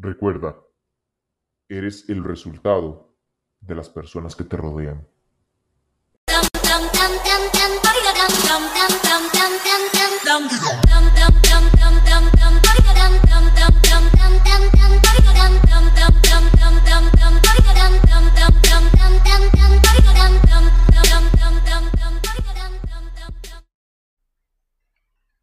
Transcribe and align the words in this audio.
Recuerda, 0.00 0.56
eres 1.68 2.08
el 2.08 2.22
resultado 2.22 3.16
de 3.60 3.74
las 3.74 3.88
personas 3.88 4.36
que 4.36 4.44
te 4.44 4.56
rodean. 4.56 5.08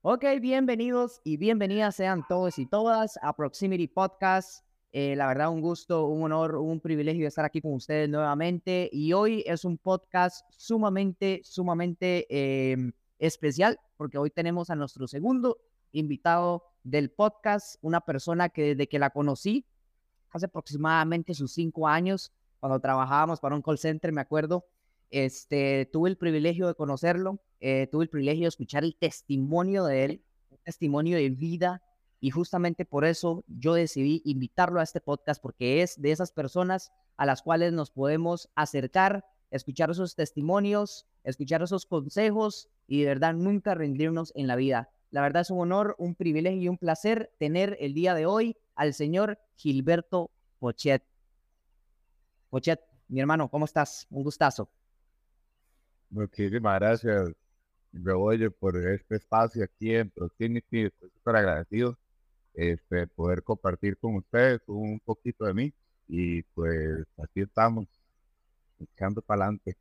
Ok, 0.07 0.23
bienvenidos 0.39 1.19
y 1.23 1.37
bienvenidas 1.37 1.95
sean 1.95 2.23
todos 2.29 2.59
y 2.59 2.67
todas 2.67 3.17
a 3.23 3.35
Proximity 3.35 3.87
Podcast. 3.87 4.63
Eh, 4.91 5.15
la 5.15 5.25
verdad, 5.25 5.49
un 5.49 5.61
gusto, 5.61 6.05
un 6.05 6.21
honor, 6.25 6.57
un 6.57 6.79
privilegio 6.79 7.27
estar 7.27 7.43
aquí 7.43 7.59
con 7.59 7.73
ustedes 7.73 8.07
nuevamente. 8.07 8.87
Y 8.93 9.13
hoy 9.13 9.43
es 9.47 9.65
un 9.65 9.79
podcast 9.79 10.45
sumamente, 10.51 11.41
sumamente 11.43 12.27
em, 12.29 12.91
especial 13.17 13.79
porque 13.97 14.19
hoy 14.19 14.29
tenemos 14.29 14.69
a 14.69 14.75
nuestro 14.75 15.07
segundo 15.07 15.57
invitado 15.91 16.65
del 16.83 17.09
podcast, 17.09 17.77
una 17.81 17.99
persona 17.99 18.49
que 18.49 18.75
desde 18.75 18.87
que 18.87 18.99
la 18.99 19.09
conocí, 19.09 19.65
hace 20.29 20.45
aproximadamente 20.45 21.33
sus 21.33 21.51
cinco 21.51 21.87
años, 21.87 22.31
cuando 22.59 22.79
trabajábamos 22.79 23.39
para 23.39 23.55
un 23.55 23.63
call 23.63 23.79
center, 23.79 24.11
me 24.11 24.21
acuerdo, 24.21 24.67
este, 25.11 25.89
tuve 25.91 26.09
el 26.09 26.17
privilegio 26.17 26.67
de 26.67 26.75
conocerlo, 26.75 27.39
eh, 27.59 27.87
tuve 27.91 28.03
el 28.03 28.09
privilegio 28.09 28.43
de 28.43 28.49
escuchar 28.49 28.83
el 28.83 28.95
testimonio 28.95 29.85
de 29.85 30.05
él, 30.05 30.23
un 30.49 30.57
testimonio 30.63 31.17
de 31.17 31.29
vida, 31.29 31.81
y 32.19 32.31
justamente 32.31 32.85
por 32.85 33.05
eso 33.05 33.43
yo 33.47 33.73
decidí 33.73 34.21
invitarlo 34.25 34.79
a 34.79 34.83
este 34.83 35.01
podcast, 35.01 35.41
porque 35.41 35.81
es 35.81 36.01
de 36.01 36.11
esas 36.11 36.31
personas 36.31 36.91
a 37.17 37.25
las 37.25 37.41
cuales 37.41 37.73
nos 37.73 37.91
podemos 37.91 38.49
acercar, 38.55 39.25
escuchar 39.51 39.91
esos 39.91 40.15
testimonios, 40.15 41.05
escuchar 41.23 41.61
esos 41.61 41.85
consejos 41.85 42.69
y 42.87 43.01
de 43.01 43.07
verdad 43.07 43.33
nunca 43.33 43.75
rendirnos 43.75 44.31
en 44.35 44.47
la 44.47 44.55
vida. 44.55 44.89
La 45.11 45.21
verdad 45.21 45.41
es 45.41 45.49
un 45.49 45.59
honor, 45.59 45.95
un 45.97 46.15
privilegio 46.15 46.61
y 46.61 46.67
un 46.67 46.77
placer 46.77 47.31
tener 47.37 47.77
el 47.79 47.93
día 47.93 48.13
de 48.13 48.25
hoy 48.25 48.57
al 48.75 48.93
señor 48.93 49.39
Gilberto 49.55 50.31
Pochet. 50.59 51.03
Pochet, 52.49 52.81
mi 53.07 53.19
hermano, 53.19 53.49
¿cómo 53.49 53.65
estás? 53.65 54.07
Un 54.09 54.23
gustazo. 54.23 54.69
Muchísimas 56.09 56.79
gracias, 56.79 57.31
Rebollo, 57.91 58.51
por 58.51 58.77
este 58.77 59.15
espacio 59.15 59.63
aquí 59.63 59.95
en 59.95 60.09
Proximity. 60.09 60.85
Estoy 60.85 61.09
súper 61.09 61.35
agradecido 61.37 61.97
este, 62.53 63.07
poder 63.07 63.43
compartir 63.43 63.97
con 63.97 64.15
ustedes 64.15 64.61
un 64.67 64.99
poquito 64.99 65.45
de 65.45 65.53
mí. 65.53 65.73
Y 66.07 66.43
pues 66.43 67.05
aquí 67.17 67.41
estamos, 67.41 67.87
echando 68.79 69.21
para 69.21 69.45
adelante. 69.45 69.77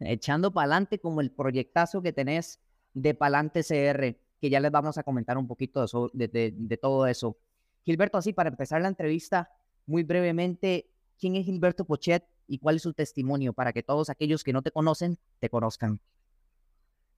Echando 0.00 0.52
para 0.52 0.64
adelante 0.64 0.98
como 0.98 1.20
el 1.20 1.30
proyectazo 1.30 2.02
que 2.02 2.12
tenés 2.12 2.60
de 2.94 3.14
Palante 3.14 3.62
CR, 3.62 4.16
que 4.40 4.50
ya 4.50 4.60
les 4.60 4.70
vamos 4.70 4.98
a 4.98 5.02
comentar 5.02 5.38
un 5.38 5.46
poquito 5.46 5.84
de, 6.12 6.28
de, 6.28 6.54
de 6.56 6.76
todo 6.76 7.06
eso. 7.06 7.36
Gilberto, 7.84 8.18
así 8.18 8.32
para 8.32 8.50
empezar 8.50 8.82
la 8.82 8.88
entrevista, 8.88 9.50
muy 9.86 10.02
brevemente, 10.02 10.90
¿quién 11.18 11.36
es 11.36 11.46
Gilberto 11.46 11.84
Pochet? 11.84 12.24
Y 12.48 12.58
cuál 12.58 12.76
es 12.76 12.82
su 12.82 12.94
testimonio 12.94 13.52
para 13.52 13.72
que 13.72 13.82
todos 13.82 14.10
aquellos 14.10 14.42
que 14.42 14.52
no 14.52 14.62
te 14.62 14.72
conocen 14.72 15.18
te 15.38 15.48
conozcan. 15.48 16.00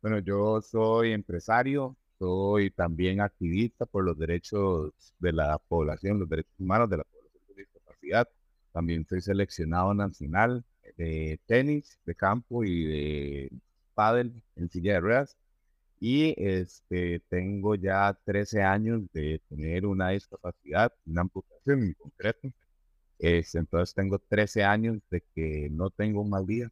Bueno, 0.03 0.19
yo 0.19 0.61
soy 0.61 1.13
empresario, 1.13 1.97
soy 2.19 2.71
también 2.71 3.21
activista 3.21 3.87
por 3.87 4.05
los 4.05 4.19
derechos 4.19 4.93
de 5.19 5.33
la 5.33 5.59
población, 5.59 6.19
los 6.19 6.29
derechos 6.29 6.53
humanos 6.59 6.91
de 6.91 6.99
la 6.99 7.05
población 7.05 7.43
con 7.47 7.57
discapacidad. 7.57 8.29
También 8.73 9.07
soy 9.07 9.21
seleccionado 9.21 9.95
nacional 9.95 10.65
de 10.97 11.41
tenis, 11.47 11.99
de 12.05 12.15
campo 12.15 12.65
y 12.65 12.85
de 12.85 13.51
pádel 13.95 14.43
en 14.57 14.69
silla 14.71 14.95
de 14.95 15.01
ruedas. 15.01 15.37
Y 15.99 16.35
este, 16.39 17.21
tengo 17.29 17.75
ya 17.75 18.19
13 18.25 18.63
años 18.63 19.03
de 19.13 19.41
tener 19.49 19.85
una 19.87 20.11
discapacidad, 20.11 20.93
una 21.05 21.23
amputación 21.23 21.83
en 21.83 21.95
concreto, 21.95 22.49
entonces 23.21 23.95
tengo 23.95 24.19
13 24.19 24.65
años 24.65 24.99
de 25.11 25.23
que 25.35 25.69
no 25.71 25.91
tengo 25.91 26.23
un 26.23 26.31
mal 26.31 26.47
día, 26.47 26.71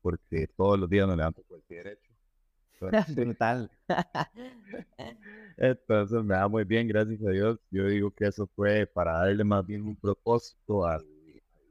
porque 0.00 0.46
todos 0.56 0.78
los 0.78 0.88
días 0.88 1.08
me 1.08 1.16
levanto 1.16 1.42
cualquier 1.44 1.84
derecho. 1.84 2.14
Brutal. 3.16 3.70
Entonces 5.56 6.24
me 6.24 6.34
da 6.34 6.48
muy 6.48 6.64
bien, 6.64 6.86
gracias 6.88 7.22
a 7.22 7.30
Dios. 7.30 7.58
Yo 7.70 7.86
digo 7.86 8.10
que 8.10 8.26
eso 8.26 8.46
fue 8.54 8.86
para 8.86 9.12
darle 9.12 9.44
más 9.44 9.64
bien 9.64 9.82
un 9.82 9.96
propósito 9.96 10.84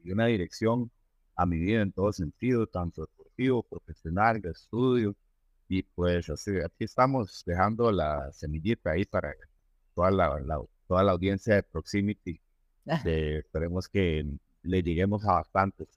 y 0.04 0.12
una 0.12 0.26
dirección 0.28 0.90
a 1.36 1.46
mi 1.46 1.60
vida 1.60 1.82
en 1.82 1.92
todo 1.92 2.12
sentido, 2.14 2.66
tanto 2.66 3.02
deportivo, 3.02 3.62
profesional, 3.64 4.42
de 4.42 4.52
estudio. 4.52 5.16
Y 5.68 5.84
pues 5.84 6.30
así, 6.30 6.52
aquí 6.60 6.86
estamos 6.86 7.44
dejando 7.46 7.92
la 7.92 8.32
semillita 8.32 8.92
ahí 8.92 9.06
para 9.06 9.34
toda 9.94 10.12
la 10.12 10.62
toda 10.88 11.04
la 11.04 11.12
audiencia 11.12 11.56
de 11.56 11.64
Proximity 11.64 12.40
esperemos 12.86 13.88
que 13.88 14.26
le 14.64 14.84
lleguemos 14.84 15.26
a 15.26 15.34
bastantes. 15.34 15.88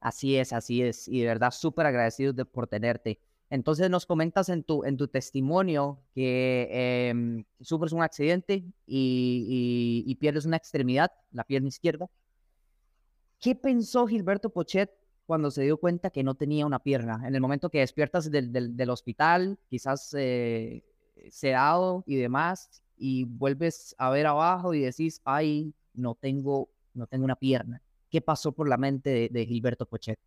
Así 0.00 0.36
es, 0.36 0.52
así 0.52 0.82
es. 0.82 1.08
Y 1.08 1.20
de 1.20 1.26
verdad, 1.26 1.50
súper 1.50 1.86
agradecido 1.86 2.32
de, 2.32 2.44
por 2.44 2.66
tenerte. 2.66 3.20
Entonces 3.50 3.90
nos 3.90 4.06
comentas 4.06 4.48
en 4.48 4.62
tu, 4.62 4.84
en 4.84 4.96
tu 4.96 5.08
testimonio 5.08 6.00
que 6.14 6.68
eh, 6.70 7.44
sufres 7.60 7.92
un 7.92 8.02
accidente 8.02 8.64
y, 8.86 10.04
y, 10.06 10.14
pierdes 10.14 10.46
una 10.46 10.56
extremidad, 10.56 11.10
la 11.32 11.42
pierna 11.42 11.68
izquierda. 11.68 12.08
¿Qué 13.40 13.56
pensó 13.56 14.06
Gilberto 14.06 14.50
Pochet 14.50 14.92
cuando 15.26 15.50
se 15.50 15.62
dio 15.62 15.78
cuenta 15.78 16.10
que 16.10 16.22
no 16.22 16.36
tenía 16.36 16.64
una 16.64 16.78
pierna? 16.78 17.26
En 17.26 17.34
el 17.34 17.40
momento 17.40 17.70
que 17.70 17.80
despiertas 17.80 18.30
del, 18.30 18.52
del, 18.52 18.76
del 18.76 18.90
hospital, 18.90 19.58
quizás 19.68 20.14
eh, 20.16 20.84
sedado 21.28 22.04
y 22.06 22.16
demás, 22.16 22.82
y 22.96 23.24
vuelves 23.24 23.96
a 23.98 24.10
ver 24.10 24.26
abajo 24.26 24.74
y 24.74 24.80
decís, 24.80 25.20
ay, 25.24 25.74
no 25.94 26.14
tengo, 26.14 26.70
no 26.94 27.06
tengo 27.06 27.24
una 27.24 27.36
pierna. 27.36 27.82
¿Qué 28.10 28.20
pasó 28.20 28.52
por 28.52 28.68
la 28.68 28.76
mente 28.76 29.28
de, 29.30 29.46
Gilberto 29.46 29.86
Pochet? 29.86 30.18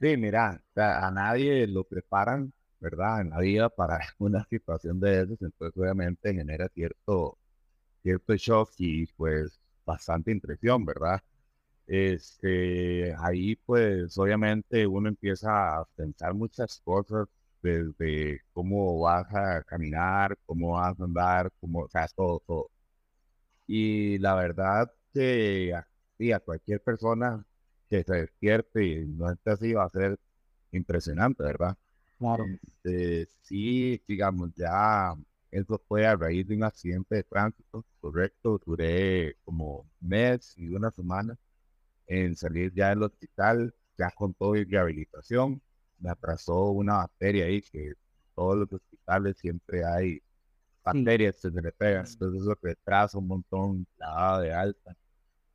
Sí, 0.00 0.16
mira, 0.16 0.62
a 0.76 1.10
nadie 1.10 1.66
lo 1.66 1.84
preparan, 1.84 2.52
¿verdad? 2.80 3.20
En 3.20 3.30
la 3.30 3.38
vida 3.40 3.68
para 3.68 3.98
una 4.18 4.44
situación 4.44 4.98
de 5.00 5.22
esas, 5.22 5.42
entonces 5.42 5.76
obviamente 5.76 6.34
genera 6.34 6.68
cierto, 6.68 7.38
cierto 8.02 8.36
shock 8.36 8.72
y 8.78 9.06
pues 9.08 9.60
bastante 9.84 10.30
impresión, 10.32 10.84
¿verdad? 10.84 11.20
Este, 11.86 13.14
ahí 13.18 13.56
pues 13.66 14.16
obviamente 14.18 14.86
uno 14.86 15.08
empieza 15.08 15.80
a 15.80 15.84
pensar 15.96 16.34
muchas 16.34 16.80
cosas 16.84 17.28
desde 17.62 18.40
cómo 18.52 19.00
vas 19.00 19.26
a 19.34 19.62
caminar, 19.64 20.36
cómo 20.46 20.72
vas 20.72 20.98
a 21.00 21.04
andar, 21.04 21.50
cómo, 21.60 21.80
o 21.80 21.88
sea, 21.88 22.06
todo, 22.08 22.42
todo. 22.46 22.70
Y 23.72 24.18
la 24.18 24.34
verdad 24.34 24.92
que 25.14 25.72
a, 25.72 26.40
cualquier 26.40 26.82
persona 26.82 27.46
que 27.88 28.02
se 28.02 28.14
despierte 28.14 28.84
y 28.84 29.06
no 29.06 29.30
esté 29.30 29.50
así 29.52 29.72
va 29.72 29.84
a 29.84 29.90
ser 29.90 30.18
impresionante, 30.72 31.44
¿verdad? 31.44 31.78
Claro. 32.18 32.46
Este, 32.66 33.28
sí, 33.42 34.02
digamos, 34.08 34.50
ya 34.56 35.14
eso 35.52 35.80
fue 35.86 36.04
a 36.04 36.16
raíz 36.16 36.48
de 36.48 36.56
un 36.56 36.64
accidente 36.64 37.14
de 37.14 37.22
tránsito, 37.22 37.84
correcto. 38.00 38.60
Duré 38.66 39.36
como 39.44 39.82
un 40.00 40.08
mes 40.08 40.52
y 40.58 40.68
una 40.68 40.90
semana 40.90 41.38
en 42.08 42.34
salir 42.34 42.72
ya 42.74 42.88
del 42.88 43.04
hospital, 43.04 43.72
ya 43.96 44.10
con 44.10 44.34
todo 44.34 44.56
y 44.56 44.64
rehabilitación. 44.64 45.62
Me 46.00 46.10
atrasó 46.10 46.70
una 46.70 46.96
bacteria 46.96 47.44
ahí 47.44 47.62
que 47.62 47.94
todos 48.34 48.56
los 48.58 48.72
hospitales 48.72 49.36
siempre 49.38 49.84
hay 49.84 50.20
bacterias 50.84 51.36
se 51.40 51.50
le 51.50 51.72
pegan, 51.72 52.06
entonces 52.06 52.42
eso 52.42 52.58
retrasa 52.62 53.18
un 53.18 53.28
montón 53.28 53.86
la 53.98 54.40
de 54.40 54.52
alta. 54.54 54.96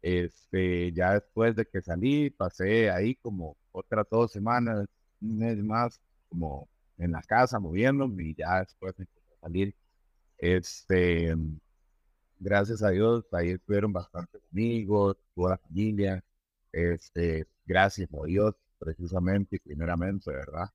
Este, 0.02 0.92
ya 0.94 1.14
después 1.14 1.56
de 1.56 1.66
que 1.66 1.82
salí, 1.82 2.30
pasé 2.30 2.92
ahí 2.92 3.16
como 3.16 3.58
otras 3.72 4.06
dos 4.12 4.32
semanas, 4.32 4.88
un 5.22 5.38
mes 5.40 5.58
más, 5.64 6.00
como 6.30 6.70
en 6.98 7.12
la 7.12 7.22
casa 7.24 7.60
moviéndome 7.60 8.24
y 8.26 8.36
ya 8.36 8.60
después 8.60 8.96
de 8.98 9.08
salir. 9.42 9.76
Este, 10.38 11.36
gracias 12.40 12.84
a 12.84 12.90
Dios, 12.90 13.26
ahí 13.34 13.52
estuvieron 13.52 13.94
bastante 13.94 14.40
amigos, 14.52 15.18
toda 15.36 15.52
la 15.52 15.58
familia. 15.58 16.24
Este, 16.72 17.48
gracias 17.66 18.10
a 18.14 18.26
Dios, 18.26 18.56
precisamente 18.78 19.58
y 19.58 19.60
primeramente, 19.60 20.32
¿verdad? 20.32 20.70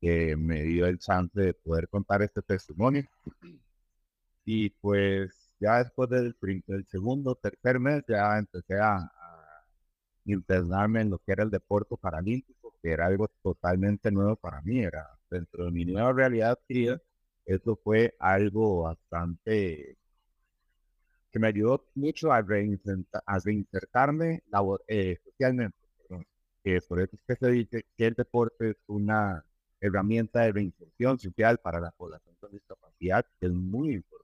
Que 0.00 0.36
me 0.36 0.62
dio 0.62 0.86
el 0.86 0.98
chance 0.98 1.40
de 1.40 1.54
poder 1.54 1.88
contar 1.88 2.22
este 2.22 2.42
testimonio. 2.42 3.04
Y 4.50 4.70
pues 4.70 5.52
ya 5.60 5.84
después 5.84 6.08
del, 6.08 6.34
segundo, 6.88 7.34
tercer 7.34 7.78
mes, 7.78 8.02
ya 8.08 8.38
empecé 8.38 8.78
a, 8.80 9.10
internarme 10.24 11.02
en 11.02 11.10
lo 11.10 11.18
que 11.18 11.32
era 11.32 11.44
el 11.44 11.50
deporte 11.50 11.96
paralímpico, 12.00 12.74
que 12.82 12.92
era 12.92 13.06
algo 13.06 13.28
totalmente 13.42 14.10
nuevo 14.10 14.36
para 14.36 14.62
mí, 14.62 14.80
era 14.80 15.06
dentro 15.30 15.66
de 15.66 15.70
mi 15.70 15.84
nueva 15.84 16.12
realidad, 16.14 16.58
eso 17.44 17.76
fue 17.84 18.14
algo 18.18 18.84
bastante 18.84 19.98
que 21.30 21.38
me 21.38 21.48
ayudó 21.48 21.84
mucho 21.94 22.32
a, 22.32 22.38
a 22.38 22.42
reinsertarme 23.40 24.42
eh, 24.88 25.18
socialmente. 25.24 25.76
Que 26.64 26.80
por 26.88 27.00
eso 27.00 27.16
es 27.16 27.22
que 27.26 27.36
se 27.36 27.52
dice 27.52 27.86
que 27.96 28.06
el 28.06 28.14
deporte 28.14 28.70
es 28.70 28.76
una 28.86 29.44
herramienta 29.80 30.40
de 30.40 30.52
reinserción 30.52 31.18
social 31.18 31.58
para 31.58 31.80
la 31.80 31.90
población 31.92 32.34
con 32.40 32.50
discapacidad, 32.52 33.26
que 33.40 33.46
es 33.46 33.52
muy 33.52 33.94
importante. 33.94 34.17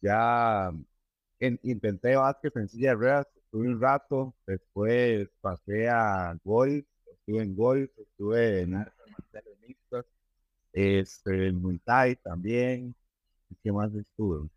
Ya 0.00 0.72
en, 1.40 1.58
intenté 1.62 2.16
básquet 2.16 2.54
en 2.56 2.68
silla 2.68 2.90
de 2.90 2.94
ruedas, 2.96 3.26
estuve 3.36 3.68
un 3.68 3.80
rato, 3.80 4.34
después 4.46 5.28
pasé 5.40 5.88
a 5.88 6.38
golf, 6.44 6.84
estuve 7.10 7.42
en 7.42 7.56
golf, 7.56 7.90
estuve 7.98 8.60
en 8.60 8.74
artes 8.74 9.10
marciales 9.10 9.58
mixtas, 9.66 10.04
este, 10.72 11.48
en 11.48 11.60
Muay 11.60 11.78
Thai 11.78 12.16
también, 12.16 12.94
¿qué 13.62 13.72
más 13.72 13.92
estuve? 13.94 14.48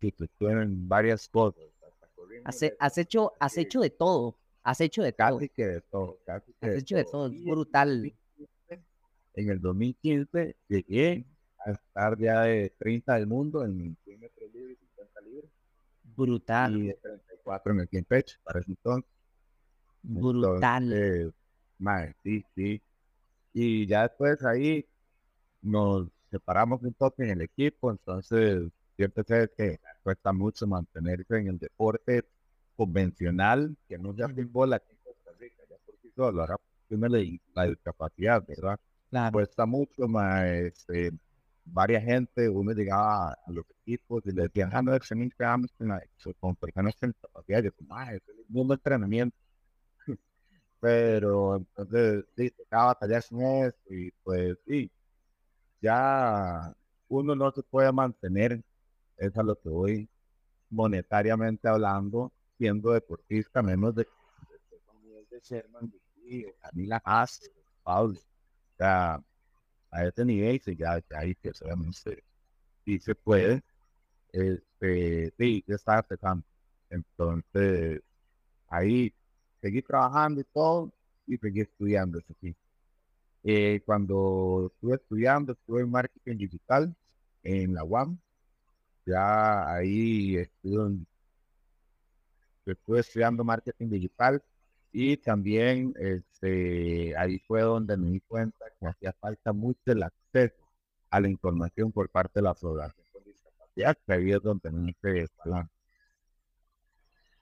Sí, 0.00 0.12
pues, 0.12 0.30
estuve 0.30 0.52
en 0.52 0.88
varias 0.88 1.28
cosas. 1.28 1.62
Has, 2.44 2.60
has, 2.78 2.98
hecho, 2.98 3.32
has 3.40 3.58
hecho 3.58 3.80
de 3.80 3.90
todo, 3.90 4.36
has 4.62 4.80
hecho 4.80 5.02
de 5.02 5.12
todo. 5.12 5.38
Casi 5.38 5.48
que 5.48 5.66
de 5.66 5.80
todo, 5.82 6.18
casi 6.24 6.52
que 6.52 6.66
has 6.66 6.72
de 6.72 6.78
hecho 6.78 6.96
de 6.96 7.04
todo, 7.04 7.26
es 7.26 7.44
brutal. 7.44 8.12
En 9.34 9.50
el 9.50 9.60
2015 9.60 10.56
llegué 10.68 11.24
a 11.64 11.72
estar 11.72 12.18
ya 12.18 12.42
de 12.42 12.72
30 12.78 13.14
del 13.14 13.26
mundo 13.26 13.64
en 13.64 13.96
Brutal. 16.18 16.76
Y 16.76 16.86
de 16.88 16.94
34 16.94 17.72
en 17.72 17.80
el 17.80 17.88
Campeche 17.88 18.36
para 18.42 18.60
ese 18.60 18.70
entonces. 18.72 19.10
Brutal. 20.02 20.92
Entonces, 20.92 21.34
madre, 21.78 22.16
sí, 22.22 22.44
sí. 22.54 22.82
Y 23.52 23.86
ya 23.86 24.02
después 24.02 24.44
ahí 24.44 24.86
nos 25.62 26.08
separamos 26.30 26.82
un 26.82 26.92
toque 26.94 27.22
en 27.22 27.30
el 27.30 27.42
equipo, 27.42 27.90
entonces 27.90 28.70
siempre 28.96 29.24
sé 29.24 29.50
que 29.56 29.80
cuesta 30.02 30.32
mucho 30.32 30.66
mantenerse 30.66 31.38
en 31.38 31.48
el 31.48 31.58
deporte 31.58 32.24
convencional, 32.76 33.76
que 33.88 33.98
no 33.98 34.14
ya 34.14 34.28
fútbol 34.28 34.72
aquí 34.72 34.90
en 34.90 34.98
Costa 35.04 35.30
Rica, 35.38 35.62
ya 35.68 35.76
por 35.84 35.94
sí 36.02 36.10
solo, 36.14 36.42
ahora 36.42 36.56
tiene 36.88 37.40
la 37.54 37.64
discapacidad, 37.66 38.44
¿verdad? 38.46 38.78
Claro. 39.10 39.32
Cuesta 39.32 39.66
mucho 39.66 40.06
más, 40.06 40.44
este, 40.44 41.12
varias 41.72 42.04
gente, 42.04 42.48
uno 42.48 42.72
llegaba 42.72 43.32
a 43.32 43.50
los 43.52 43.64
equipos 43.82 44.22
y 44.26 44.32
le 44.32 44.42
decían, 44.42 44.70
ah, 44.72 44.82
no, 44.82 44.94
es 44.94 45.08
que 45.08 45.30
quedamos 45.36 45.70
con 46.40 46.56
personas 46.56 46.96
con 46.96 47.10
discapacidad, 47.10 47.62
yo 47.62 47.70
ah, 47.90 48.14
es 48.14 48.22
el 48.28 48.44
mundo 48.48 48.74
de 48.74 48.78
entrenamiento. 48.78 49.36
Pero 50.80 51.56
entonces, 51.56 52.24
sí, 52.36 52.50
tocaba 52.50 52.86
batallar 52.86 53.24
con 53.28 53.42
eso 53.42 53.76
y 53.90 54.10
pues 54.22 54.56
sí, 54.66 54.90
ya 55.80 56.74
uno 57.08 57.34
no 57.34 57.50
se 57.52 57.62
puede 57.62 57.92
mantener, 57.92 58.62
es 59.16 59.36
a 59.36 59.42
lo 59.42 59.56
que 59.56 59.68
voy 59.68 60.08
monetariamente 60.70 61.68
hablando, 61.68 62.32
siendo 62.58 62.92
deportista, 62.92 63.62
menos 63.62 63.94
de, 63.94 64.06
de 65.30 65.40
Sherman, 65.40 65.90
de 65.90 66.54
Camila 66.60 67.00
Haas, 67.04 67.40
Pablo. 67.82 68.18
O 68.18 68.76
sea, 68.76 69.22
a 69.90 70.04
ese 70.06 70.24
nivel 70.24 70.60
sí, 70.62 70.76
ya, 70.76 71.00
que 71.00 71.54
solamente 71.54 72.24
sí 72.84 72.98
se 73.00 73.14
puede, 73.14 73.62
este, 74.32 75.32
sí, 75.38 75.64
ya 75.66 75.74
está 75.76 75.98
empezando. 75.98 76.44
Entonces, 76.90 78.02
ahí 78.68 79.14
seguí 79.60 79.82
trabajando 79.82 80.40
y 80.40 80.44
todo, 80.44 80.92
y 81.26 81.36
seguí 81.38 81.60
estudiando 81.62 82.20
sí. 82.40 82.56
Eh, 83.44 83.82
cuando 83.86 84.70
estuve 84.74 84.96
estudiando, 84.96 85.52
estuve 85.52 85.82
en 85.82 85.90
marketing 85.90 86.36
digital 86.38 86.94
en 87.42 87.74
la 87.74 87.84
UAM. 87.84 88.18
Ya 89.06 89.72
ahí 89.72 90.36
estuve, 90.36 90.98
estuve 92.66 93.00
estudiando 93.00 93.44
marketing 93.44 93.88
digital 93.88 94.42
y 94.92 95.16
también 95.18 95.94
este, 95.98 97.16
ahí 97.16 97.38
fue 97.40 97.62
donde 97.62 97.96
me 97.96 98.10
di 98.10 98.20
cuenta 98.20 98.64
que 98.80 98.86
hacía 98.86 99.12
falta 99.20 99.52
mucho 99.52 99.80
el 99.86 100.02
acceso 100.02 100.56
a 101.10 101.20
la 101.20 101.28
información 101.28 101.92
por 101.92 102.08
parte 102.08 102.40
de 102.40 102.42
la 102.42 102.54
población 102.54 103.06
con 103.12 103.24
discapacidad, 103.24 103.96
que 104.06 104.12
ahí 104.12 104.32
es 104.32 104.42
donde. 104.42 104.70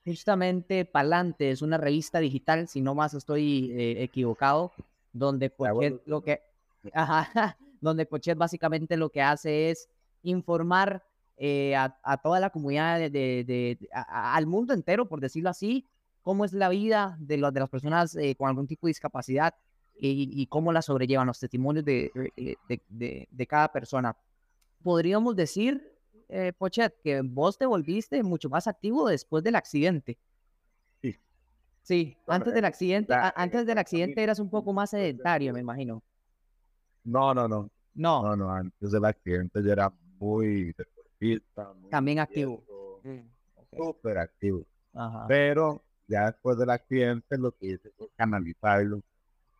Justamente 0.04 0.84
Palante 0.84 1.50
es 1.50 1.62
una 1.62 1.78
revista 1.78 2.20
digital, 2.20 2.68
si 2.68 2.80
no 2.80 2.94
más 2.94 3.14
estoy 3.14 3.72
eh, 3.72 4.02
equivocado, 4.02 4.72
donde 5.12 5.50
Pochet 5.50 6.00
lo 6.06 6.22
que, 6.22 6.42
ajá, 6.92 7.56
donde 7.80 8.06
Pochet 8.06 8.38
básicamente 8.38 8.96
lo 8.96 9.10
que 9.10 9.22
hace 9.22 9.70
es 9.70 9.88
informar 10.22 11.02
eh, 11.36 11.74
a, 11.74 11.98
a, 12.02 12.16
toda 12.18 12.40
la 12.40 12.50
comunidad, 12.50 12.98
de, 12.98 13.10
de, 13.10 13.44
de 13.44 13.88
a, 13.92 14.36
al 14.36 14.46
mundo 14.46 14.74
entero, 14.74 15.08
por 15.08 15.20
decirlo 15.20 15.50
así, 15.50 15.86
cómo 16.26 16.44
es 16.44 16.52
la 16.52 16.68
vida 16.68 17.16
de, 17.20 17.36
los, 17.36 17.54
de 17.54 17.60
las 17.60 17.68
personas 17.68 18.16
eh, 18.16 18.34
con 18.34 18.48
algún 18.48 18.66
tipo 18.66 18.88
de 18.88 18.90
discapacidad 18.90 19.54
y, 19.94 20.28
y, 20.42 20.46
cómo 20.48 20.72
la 20.72 20.82
sobrellevan 20.82 21.28
los 21.28 21.38
testimonios 21.38 21.84
de, 21.84 22.10
eh, 22.36 22.56
de, 22.88 23.28
de 23.30 23.46
cada 23.46 23.70
persona. 23.70 24.16
Podríamos 24.82 25.36
decir, 25.36 25.96
eh, 26.28 26.52
Pochet, 26.58 27.00
que 27.00 27.22
vos 27.22 27.56
te 27.56 27.64
volviste 27.64 28.20
mucho 28.24 28.50
más 28.50 28.66
activo 28.66 29.08
después 29.08 29.44
del 29.44 29.54
accidente. 29.54 30.18
Sí, 31.82 32.16
antes 32.26 32.52
del 32.52 32.64
accidente, 32.64 33.12
la, 33.12 33.32
antes 33.36 33.64
del 33.64 33.78
accidente 33.78 34.20
eras 34.20 34.40
un 34.40 34.50
poco 34.50 34.72
más 34.72 34.90
sedentario, 34.90 35.52
me 35.52 35.60
imagino. 35.60 36.02
No, 37.04 37.32
no, 37.34 37.46
no. 37.46 37.70
No. 37.94 38.22
No, 38.24 38.34
no, 38.34 38.50
antes 38.50 38.90
del 38.90 39.04
accidente 39.04 39.62
yo 39.62 39.70
era 39.70 39.92
muy 40.18 40.72
deportista. 40.72 41.72
Muy 41.72 41.88
También 41.88 42.18
activo. 42.18 42.64
Mm, 43.04 43.20
okay. 43.54 43.78
Súper 43.78 44.18
activo. 44.18 44.66
Ajá. 44.92 45.26
Pero 45.28 45.85
ya 46.06 46.26
después 46.30 46.56
del 46.58 46.70
accidente 46.70 47.38
lo 47.38 47.52
que 47.52 47.66
hice 47.66 47.90
fue 47.96 48.08
canalizarlo 48.16 49.02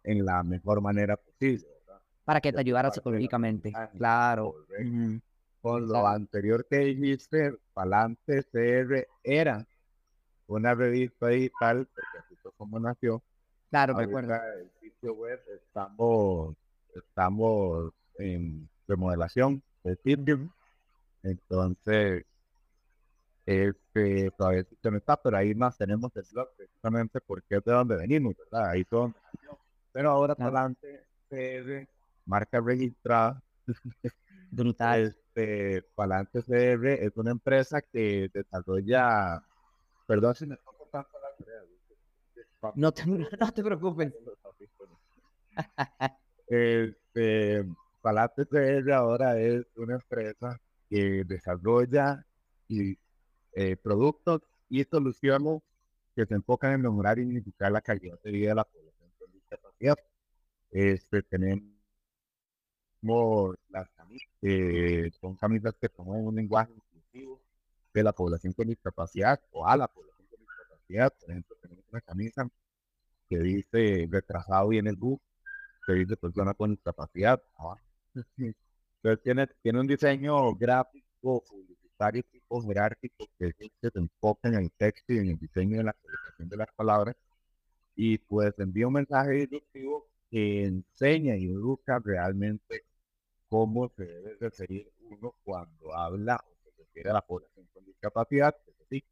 en 0.05 0.25
la 0.25 0.43
mejor 0.43 0.81
manera 0.81 1.17
posible. 1.17 1.67
¿verdad? 1.87 2.01
Para 2.25 2.41
que 2.41 2.53
te 2.53 2.61
ayudara 2.61 2.91
psicológicamente. 2.91 3.73
Claro. 3.97 4.49
Uh 4.49 4.83
-huh. 4.83 5.23
Con 5.61 5.89
lo 5.89 6.07
anterior 6.07 6.65
que 6.71 6.79
dijiste, 6.79 7.57
Palante 7.75 8.45
CR 8.45 9.07
era 9.25 9.67
una 10.47 10.75
revista 10.75 11.29
digital, 11.29 11.89
porque 11.93 12.19
así 12.19 12.37
fue 12.37 12.53
como 12.57 12.79
nació. 12.79 13.23
Claro, 13.71 13.95
me 13.95 14.05
acuerdo. 14.05 14.35
El 14.35 14.71
sitio 14.81 15.15
web 15.15 15.41
estamos, 15.53 16.55
estamos 16.95 17.93
en 18.19 18.69
remodelación 18.87 19.61
de 19.83 19.97
sitio. 19.97 20.55
Entonces, 21.25 22.25
este, 23.47 24.31
todavía 24.33 24.61
el 24.61 24.91
no 24.91 24.97
está, 24.99 25.17
pero 25.17 25.37
ahí 25.37 25.55
más 25.55 25.79
tenemos 25.79 26.15
el 26.17 26.25
blog 26.33 26.49
precisamente 26.57 27.21
porque 27.21 27.57
es 27.57 27.65
de 27.65 27.73
donde 27.73 27.97
venimos, 27.97 28.35
¿verdad? 28.37 28.71
Ahí 28.71 28.85
todo. 28.85 29.15
Pero 29.93 30.11
ahora 30.11 30.35
claro. 30.35 30.57
adelante, 30.57 31.07
CR, 31.31 31.88
marca 32.26 32.61
registrada. 32.61 33.43
Brutal. 34.50 35.17
Este, 35.35 35.83
Palante 35.95 36.43
CR 36.43 36.87
es 36.87 37.17
una 37.17 37.31
empresa 37.31 37.81
que 37.83 38.31
desarrolla 38.33 39.43
Perdón 40.07 40.35
si 40.35 40.47
me 40.47 40.57
toco 40.57 40.88
tanto 40.91 41.19
la 41.21 41.45
tarea. 41.45 41.62
No 42.75 42.93
te, 42.93 43.07
no 43.41 43.53
te 43.53 43.62
preocupes. 43.62 44.12
este, 46.47 47.65
Palate 48.00 48.47
CR 48.47 48.93
ahora 48.93 49.38
es 49.38 49.67
una 49.76 49.95
empresa 49.95 50.61
que 50.88 51.25
desarrolla 51.25 52.25
y, 52.69 52.97
eh, 53.57 53.75
productos 53.75 54.43
y 54.69 54.85
soluciones 54.85 55.63
que 56.15 56.27
se 56.27 56.35
enfocan 56.35 56.75
en 56.75 56.83
mejorar 56.83 57.19
y 57.19 57.25
modificar 57.25 57.73
la 57.73 57.81
calidad 57.81 58.21
de 58.23 58.31
vida 58.31 58.51
de 58.51 58.55
la 58.55 58.65
población 58.65 59.11
con 59.19 59.33
discapacidad. 59.33 59.97
Este, 60.71 61.23
tenemos 61.23 61.65
las 63.71 63.89
camisas, 63.97 64.29
eh, 64.43 65.11
son 65.19 65.37
camisas 65.37 65.75
que 65.81 65.89
promueven 65.89 66.27
un 66.27 66.35
lenguaje 66.35 66.71
inclusivo 66.75 67.41
de 67.95 68.03
la 68.03 68.13
población 68.13 68.53
con 68.53 68.69
discapacidad 68.69 69.41
o 69.53 69.67
a 69.67 69.75
la 69.75 69.89
población 69.89 70.27
con 70.29 70.39
discapacidad. 70.39 71.15
Por 71.19 71.31
ejemplo, 71.31 71.57
tenemos 71.63 71.85
una 71.91 72.01
camisa 72.03 72.51
que 73.31 73.39
dice 73.39 74.07
retrasado 74.11 74.71
y 74.71 74.79
en 74.79 74.89
el 74.89 74.97
bus, 74.97 75.19
que 75.87 75.95
dice 75.95 76.17
persona 76.19 76.53
con 76.53 76.73
discapacidad. 76.73 77.43
Ah, 77.57 77.77
Entonces 78.37 79.23
tiene, 79.23 79.47
tiene 79.63 79.81
un 79.81 79.87
diseño 79.87 80.55
gráfico, 80.57 81.43
publicitario, 81.97 82.23
tipo 82.25 82.62
jerárquico, 82.62 83.26
que 83.38 83.53
se 83.81 83.91
enfoca 83.95 84.49
en 84.49 84.55
el 84.55 84.71
texto 84.73 85.12
y 85.12 85.19
en 85.19 85.31
el 85.31 85.38
diseño 85.38 85.79
de 85.79 85.85
la 85.85 85.93
colocación 85.95 86.49
de 86.49 86.57
las 86.57 86.69
palabras. 86.75 87.17
Y 87.97 88.19
pues 88.19 88.55
envía 88.59 88.87
un 88.87 88.95
mensaje 88.95 89.33
disruptivo 89.33 90.09
que 90.31 90.65
enseña 90.65 91.37
y 91.37 91.47
educa 91.47 92.00
realmente 92.05 92.85
cómo 93.49 93.91
se 93.97 94.05
debe 94.05 94.37
referir 94.41 94.93
uno 95.00 95.35
cuando 95.45 95.95
habla 95.95 96.37
o 96.47 96.55
se 96.65 96.71
refiere 96.83 97.11
a 97.11 97.15
la 97.15 97.23
población 97.23 97.67
con 97.73 97.85
discapacidad. 97.85 98.55
Sí. 98.91 99.05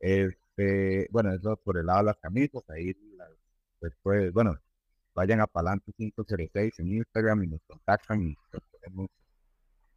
Este, 0.00 1.08
bueno, 1.10 1.32
eso 1.34 1.56
por 1.56 1.78
el 1.78 1.86
lado 1.86 2.00
de 2.00 2.04
las 2.06 2.16
camisas, 2.18 2.62
ahí 2.70 2.94
las, 3.16 3.30
después, 3.80 4.32
bueno, 4.32 4.58
vayan 5.14 5.40
a 5.40 5.46
Palante 5.46 5.92
506 5.92 6.78
en 6.80 6.92
Instagram 6.96 7.44
y 7.44 7.46
nos 7.48 7.60
contactan 7.66 8.22
y 8.22 8.36
nos 8.52 8.62
ponemos 8.70 9.10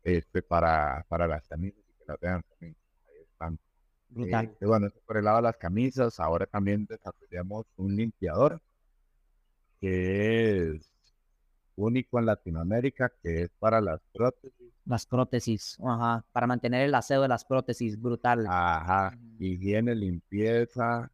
este, 0.07 0.41
para, 0.41 1.05
para 1.09 1.27
las 1.27 1.45
camisas 1.47 1.83
y 1.85 1.97
que 1.97 2.05
las 2.07 2.19
vean 2.19 2.41
también. 2.49 2.75
Ahí. 3.39 3.57
Brutal. 4.09 4.55
Eh, 4.59 4.65
bueno, 4.65 4.89
por 5.05 5.17
el 5.17 5.25
lado 5.25 5.37
de 5.37 5.43
las 5.43 5.57
camisas, 5.57 6.17
ahora 6.21 6.45
también 6.45 6.85
desarrollamos 6.85 7.65
un 7.75 7.93
limpiador 7.93 8.61
que 9.81 10.75
es 10.75 10.89
único 11.75 12.17
en 12.19 12.25
Latinoamérica, 12.25 13.11
que 13.21 13.43
es 13.43 13.49
para 13.59 13.81
las 13.81 13.99
prótesis. 14.13 14.73
Las 14.85 15.05
prótesis, 15.05 15.77
ajá, 15.83 16.25
para 16.31 16.47
mantener 16.47 16.83
el 16.83 16.95
aseo 16.95 17.21
de 17.21 17.27
las 17.27 17.43
prótesis, 17.43 17.99
brutal. 18.01 18.47
Ajá, 18.47 19.17
higiene, 19.37 19.93
limpieza, 19.93 21.11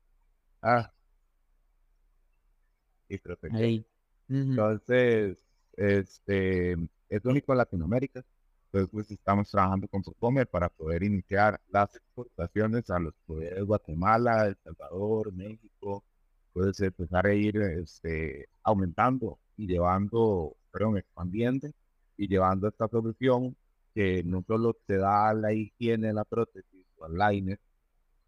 ah, 0.61 0.93
y 3.09 3.17
protección. 3.17 3.85
Entonces, 4.29 5.43
este, 5.75 6.73
es 7.09 7.25
único 7.25 7.53
en 7.53 7.57
Latinoamérica. 7.57 8.23
Entonces, 8.73 8.89
pues 8.91 9.11
estamos 9.11 9.51
trabajando 9.51 9.87
con 9.87 10.01
Procomer 10.01 10.47
para 10.47 10.67
poder 10.67 11.03
iniciar 11.03 11.61
las 11.69 11.95
exportaciones 11.95 12.89
a 12.89 12.97
los 12.97 13.13
poderes 13.27 13.57
de 13.57 13.61
Guatemala, 13.61 14.47
El 14.47 14.57
Salvador, 14.63 15.31
México. 15.31 16.03
Puedes 16.53 16.79
empezar 16.79 17.27
a 17.27 17.35
ir 17.35 17.55
este, 17.57 18.49
aumentando 18.63 19.37
y 19.57 19.67
llevando, 19.67 20.55
perdón, 20.71 20.97
expandiendo 20.97 21.69
y 22.17 22.27
llevando 22.27 22.67
esta 22.67 22.87
solución 22.87 23.55
que 23.93 24.23
no 24.23 24.43
solo 24.47 24.75
te 24.87 24.97
da 24.97 25.35
la 25.35 25.53
higiene 25.53 26.11
la 26.11 26.23
prótesis 26.25 26.87
o 26.97 27.05
el 27.05 27.13
liner, 27.15 27.59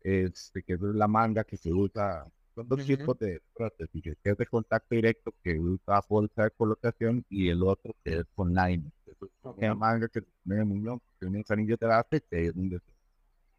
este, 0.02 0.62
que 0.62 0.74
es 0.74 0.82
la 0.82 1.08
manga 1.08 1.44
que 1.44 1.58
se 1.58 1.74
usa, 1.74 2.28
son 2.56 2.68
dos 2.70 2.86
tipos 2.86 3.18
de 3.20 3.42
prótesis, 3.56 4.04
que 4.24 4.30
es 4.32 4.38
de 4.38 4.46
contacto 4.48 4.96
directo 4.96 5.34
que 5.44 5.60
usa 5.60 6.02
bolsa 6.10 6.44
de 6.46 6.52
colocación 6.52 7.26
y 7.30 7.50
el 7.50 7.64
otro 7.64 7.96
que 8.04 8.20
es 8.20 8.26
con 8.36 8.54
liner. 8.54 8.92
Eso 9.06 9.26
es 9.26 9.32
Una 9.44 9.76
manga 9.76 10.08
que 10.10 10.20
en 10.20 10.54
el 10.54 10.66
muñón, 10.66 11.02
que 11.20 11.26
unos 11.28 11.50
anillos 11.52 11.80
de 11.80 11.88
base 11.88 12.22
que 12.30 12.48
es 12.48 12.56
donde 12.56 12.80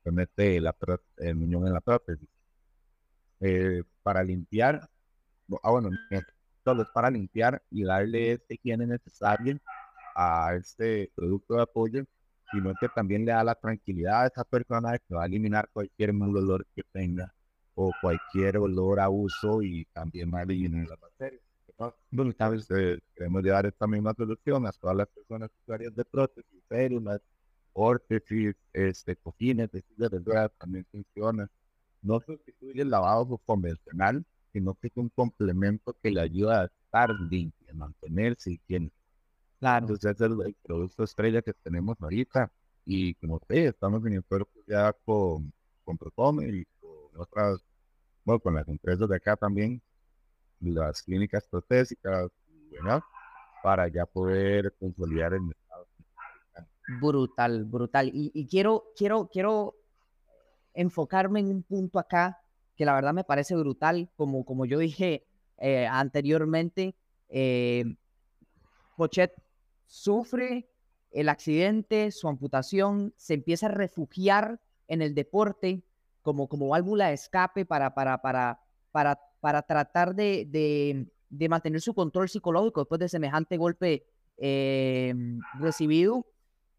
se- 0.04 0.10
mete 0.12 0.60
la, 0.60 0.74
el 1.18 1.36
muñón 1.36 1.66
en 1.66 1.74
la 1.74 1.80
prótesis. 1.80 2.28
Eh, 3.40 3.82
para 4.02 4.22
limpiar, 4.24 4.88
ah 5.62 5.70
bueno, 5.72 5.90
no, 5.90 6.20
solo 6.64 6.82
es 6.84 6.90
para 6.90 7.10
limpiar 7.10 7.62
y 7.70 7.84
darle 7.84 8.32
esta 8.34 8.54
higiene 8.54 8.86
necesaria 8.86 9.58
a 10.16 10.54
este 10.56 11.12
producto 11.16 11.56
de 11.56 11.62
apoyo, 11.62 12.04
sino 12.52 12.74
que 12.80 12.88
también 12.90 13.24
le 13.26 13.32
da 13.32 13.44
la 13.44 13.54
tranquilidad 13.56 14.22
a 14.24 14.28
esa 14.28 14.44
persona 14.44 14.92
de 14.92 15.00
que 15.00 15.14
va 15.16 15.24
a 15.24 15.26
eliminar 15.26 15.68
cualquier 15.72 16.12
mal 16.14 16.36
olor 16.36 16.66
que 16.76 16.82
tenga 16.92 17.34
o 17.76 17.92
cualquier 18.00 18.56
olor 18.56 18.98
a 19.00 19.08
uso 19.08 19.62
y 19.62 19.84
también 19.92 20.34
eliminar 20.34 20.88
las 20.88 20.98
bacterias. 21.00 21.42
Entonces, 22.10 22.70
eh, 22.70 22.98
queremos 23.14 23.42
llevar 23.42 23.66
esta 23.66 23.86
misma 23.86 24.14
solución 24.14 24.66
a 24.66 24.72
todas 24.72 24.96
las 24.96 25.08
personas 25.08 25.50
usuarias 25.62 25.94
de 25.94 26.04
prótesis, 26.06 26.62
férulas, 26.68 27.20
órtesis, 27.74 28.56
este, 28.72 29.14
cojines, 29.16 29.70
de 29.70 29.82
sillas 29.82 30.10
de 30.10 30.50
también 30.58 30.86
funciona. 30.90 31.50
No 32.00 32.20
sustituye 32.20 32.80
el 32.80 32.90
lavado 32.90 33.36
convencional, 33.44 34.24
sino 34.52 34.74
que 34.74 34.86
es 34.88 34.96
un 34.96 35.10
complemento 35.10 35.94
que 36.02 36.10
le 36.10 36.22
ayuda 36.22 36.62
a 36.62 36.64
estar 36.66 37.10
limpia, 37.30 37.72
a 37.72 37.74
mantenerse 37.74 38.52
higiénico. 38.52 38.96
Claro. 39.58 39.86
Entonces 39.86 40.14
es 40.14 40.20
el, 40.22 40.32
el 40.46 40.56
producto 40.62 41.04
estrella 41.04 41.42
que 41.42 41.52
tenemos 41.52 42.00
ahorita. 42.00 42.50
Y 42.86 43.14
como 43.16 43.38
te 43.40 43.66
estamos 43.66 44.06
en 44.06 44.14
el 44.14 44.24
cuerpo 44.24 44.52
ya 44.66 44.94
con, 45.04 45.52
con 45.84 45.98
Procomer 45.98 46.54
y 46.54 46.66
otras, 47.18 47.64
bueno, 48.24 48.40
con 48.40 48.54
las 48.54 48.68
empresas 48.68 49.08
de 49.08 49.16
acá 49.16 49.36
también, 49.36 49.82
las 50.60 51.02
clínicas 51.02 51.46
protésicas, 51.48 52.30
¿verdad? 52.70 53.00
Para 53.62 53.88
ya 53.88 54.06
poder 54.06 54.74
consolidar 54.78 55.34
el 55.34 55.42
mercado. 55.42 55.86
Brutal, 57.00 57.64
brutal. 57.64 58.10
Y, 58.12 58.46
quiero, 58.46 58.84
quiero, 58.96 59.28
quiero 59.28 59.74
enfocarme 60.74 61.40
en 61.40 61.48
un 61.48 61.62
punto 61.62 61.98
acá 61.98 62.40
que 62.76 62.84
la 62.84 62.94
verdad 62.94 63.14
me 63.14 63.24
parece 63.24 63.56
brutal, 63.56 64.10
como, 64.16 64.44
como 64.44 64.66
yo 64.66 64.78
dije 64.78 65.26
eh, 65.58 65.86
anteriormente, 65.86 66.94
eh, 67.28 67.84
Pochet 68.96 69.32
sufre 69.86 70.68
el 71.10 71.28
accidente, 71.28 72.10
su 72.10 72.28
amputación, 72.28 73.14
se 73.16 73.34
empieza 73.34 73.66
a 73.66 73.70
refugiar 73.70 74.60
en 74.88 75.02
el 75.02 75.14
deporte 75.14 75.82
como, 76.26 76.48
como 76.48 76.66
válvula 76.68 77.06
de 77.06 77.14
escape 77.14 77.64
para, 77.64 77.94
para, 77.94 78.20
para, 78.20 78.58
para, 78.90 79.16
para 79.40 79.62
tratar 79.62 80.12
de, 80.12 80.44
de, 80.50 81.06
de 81.30 81.48
mantener 81.48 81.80
su 81.80 81.94
control 81.94 82.28
psicológico 82.28 82.80
después 82.80 82.98
de 82.98 83.08
semejante 83.08 83.56
golpe 83.56 84.04
eh, 84.38 85.14
recibido. 85.60 86.26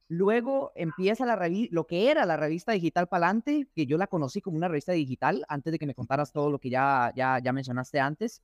Luego 0.10 0.74
empieza 0.75 1.25
la 1.25 1.50
lo 1.72 1.88
que 1.88 2.12
era 2.12 2.25
la 2.25 2.36
revista 2.36 2.74
digital 2.74 3.08
Palante, 3.08 3.70
que 3.74 3.86
yo 3.86 3.98
la 3.98 4.08
conocí 4.08 4.42
como 4.42 4.58
una 4.58 4.68
revista 4.68 4.92
digital, 4.92 5.46
antes 5.48 5.72
de 5.72 5.80
que 5.80 5.86
me 5.88 5.96
contaras 5.96 6.34
todo 6.34 6.51
lo 6.51 6.60
que 6.60 6.70
ya, 6.70 7.13
ya, 7.16 7.39
ya 7.39 7.54
mencionaste 7.54 8.00
antes. 8.01 8.42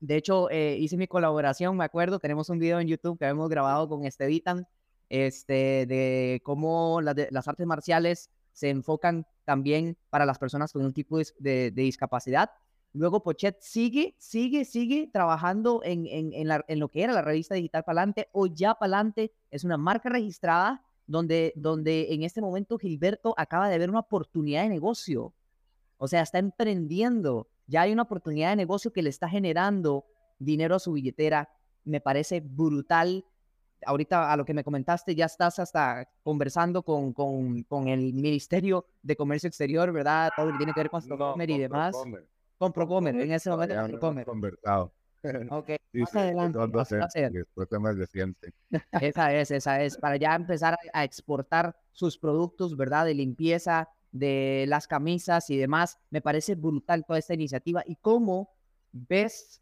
De 0.00 0.16
hecho, 0.16 0.48
eh, 0.50 0.76
hice 0.78 0.96
mi 0.98 1.06
colaboración, 1.06 1.76
me 1.78 1.84
acuerdo, 1.84 2.18
tenemos 2.18 2.50
un 2.50 2.58
video 2.58 2.78
en 2.78 2.88
YouTube 2.88 3.18
que 3.18 3.26
hemos 3.26 3.48
grabado 3.48 3.88
con 3.88 4.04
Estevitan, 4.04 4.66
este, 5.08 5.86
de 5.86 6.40
cómo 6.44 7.00
las, 7.02 7.14
de- 7.14 7.28
las 7.30 7.48
artes 7.48 7.66
marciales 7.66 8.30
se 8.60 8.68
enfocan 8.68 9.26
también 9.44 9.96
para 10.10 10.26
las 10.26 10.38
personas 10.38 10.70
con 10.70 10.84
un 10.84 10.92
tipo 10.92 11.18
de, 11.38 11.70
discapacidad. 11.74 12.50
Luego 12.92 13.22
Pochet 13.22 13.56
sigue, 13.60 14.14
sigue, 14.18 14.66
sigue 14.66 15.08
trabajando 15.10 15.80
en, 15.82 16.06
en, 16.06 16.32
en 16.34 16.78
lo 16.78 16.88
que 16.88 17.02
era 17.02 17.14
la 17.14 17.22
revista 17.22 17.54
digital 17.54 17.84
Palante 17.84 18.28
o 18.32 18.46
ya 18.46 18.74
Palante 18.74 19.32
es 19.50 19.64
una 19.64 19.78
marca 19.78 20.10
registrada 20.10 20.84
donde, 21.06 21.54
donde 21.56 22.12
en 22.12 22.22
este 22.22 22.42
momento 22.42 22.78
Gilberto 22.78 23.34
acaba 23.38 23.70
de 23.70 23.78
ver 23.78 23.88
una 23.88 24.00
oportunidad 24.00 24.64
de 24.64 24.68
negocio. 24.68 25.32
O 25.96 26.06
sea, 26.06 26.20
está 26.20 26.38
emprendiendo. 26.38 27.48
Ya 27.66 27.82
hay 27.82 27.92
una 27.92 28.02
oportunidad 28.02 28.50
de 28.50 28.56
negocio 28.56 28.92
que 28.92 29.02
le 29.02 29.08
está 29.08 29.28
generando 29.28 30.04
dinero 30.38 30.74
a 30.74 30.80
su 30.80 30.92
billetera. 30.92 31.48
Me 31.84 32.00
parece 32.00 32.40
brutal. 32.40 33.24
Ahorita 33.86 34.32
a 34.32 34.36
lo 34.36 34.44
que 34.44 34.54
me 34.54 34.64
comentaste, 34.64 35.14
ya 35.14 35.26
estás 35.26 35.58
hasta 35.58 36.08
conversando 36.22 36.82
con, 36.82 37.12
con, 37.12 37.62
con 37.64 37.88
el 37.88 38.12
Ministerio 38.12 38.86
de 39.02 39.16
Comercio 39.16 39.48
Exterior, 39.48 39.92
¿verdad? 39.92 40.30
Todo 40.36 40.46
lo 40.46 40.52
que 40.52 40.58
tiene 40.58 40.72
que 40.74 40.80
ver 40.80 40.90
con 40.90 41.02
Procomer 41.06 41.50
y 41.50 41.52
con 41.54 41.60
demás. 41.60 41.90
Procomer. 41.92 42.26
Con 42.58 42.72
Procomer, 42.72 43.16
en 43.16 43.32
ese 43.32 43.50
momento 43.50 43.74
con 43.74 43.82
no 43.92 43.98
Procomer. 43.98 44.24
conversado. 44.26 44.92
Ok, 45.50 45.70
Sí, 45.92 46.00
más 46.00 46.10
sí, 46.10 46.18
adelante. 46.18 46.58
y. 46.58 47.00
Esa 49.00 49.34
es, 49.34 49.50
esa 49.50 49.82
es, 49.82 49.96
para 49.96 50.16
ya 50.16 50.34
empezar 50.34 50.74
a, 50.74 51.00
a 51.00 51.04
exportar 51.04 51.76
sus 51.92 52.16
productos, 52.16 52.76
¿verdad? 52.76 53.04
De 53.04 53.14
limpieza, 53.14 53.88
de 54.12 54.64
las 54.68 54.86
camisas 54.86 55.50
y 55.50 55.56
demás. 55.56 55.98
Me 56.10 56.20
parece 56.22 56.54
brutal 56.54 57.04
toda 57.04 57.18
esta 57.18 57.34
iniciativa 57.34 57.82
y 57.86 57.96
cómo 57.96 58.50
ves 58.92 59.60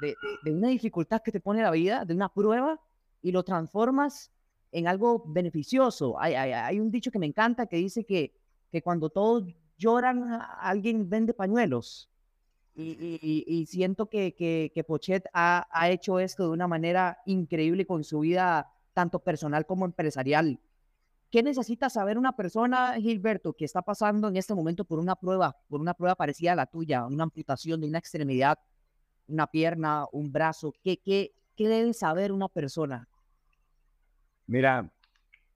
de, 0.00 0.08
de- 0.08 0.14
de 0.42 0.50
una 0.56 0.68
dificultad 0.68 1.22
que 1.22 1.32
te 1.32 1.40
pone 1.40 1.62
la 1.62 1.70
vida, 1.70 2.04
de 2.04 2.14
una 2.14 2.28
prueba, 2.32 2.80
y 3.26 3.32
lo 3.32 3.42
transformas 3.42 4.30
en 4.70 4.86
algo 4.86 5.24
beneficioso. 5.26 6.14
Hay, 6.20 6.34
hay, 6.34 6.52
hay 6.52 6.78
un 6.78 6.92
dicho 6.92 7.10
que 7.10 7.18
me 7.18 7.26
encanta 7.26 7.66
que 7.66 7.76
dice 7.76 8.04
que, 8.04 8.32
que 8.70 8.82
cuando 8.82 9.10
todos 9.10 9.42
lloran, 9.76 10.40
alguien 10.60 11.08
vende 11.10 11.34
pañuelos. 11.34 12.08
Y- 12.76 13.18
y- 13.20 13.44
y 13.48 13.66
siento 13.66 14.06
que, 14.08 14.34
que, 14.36 14.70
que 14.72 14.84
Pochet 14.84 15.24
ha, 15.32 15.66
ha 15.72 15.90
hecho 15.90 16.20
esto 16.20 16.44
de 16.44 16.50
una 16.50 16.68
manera 16.68 17.18
increíble 17.26 17.84
con 17.84 18.04
su 18.04 18.20
vida, 18.20 18.70
tanto 18.92 19.18
personal 19.18 19.66
como 19.66 19.86
empresarial. 19.86 20.60
¿Qué 21.30 21.42
necesita 21.42 21.90
saber 21.90 22.18
una 22.18 22.36
persona, 22.36 22.94
Gilberto, 23.00 23.54
que 23.54 23.64
está 23.64 23.82
pasando 23.82 24.28
en 24.28 24.36
este 24.36 24.54
momento 24.54 24.84
por 24.84 25.00
una 25.00 25.16
prueba, 25.16 25.56
por 25.68 25.80
una 25.80 25.94
prueba 25.94 26.14
parecida 26.14 26.52
a 26.52 26.56
la 26.56 26.66
tuya, 26.66 27.06
una 27.06 27.24
amputación 27.24 27.80
de 27.80 27.88
una 27.88 27.98
extremidad, 27.98 28.58
una 29.26 29.48
pierna, 29.48 30.06
un 30.12 30.30
brazo? 30.30 30.72
¿Qué, 30.84 30.98
qué, 30.98 31.34
qué 31.56 31.68
debe 31.68 31.92
saber 31.92 32.30
una 32.30 32.48
persona? 32.48 33.08
Mira, 34.46 34.90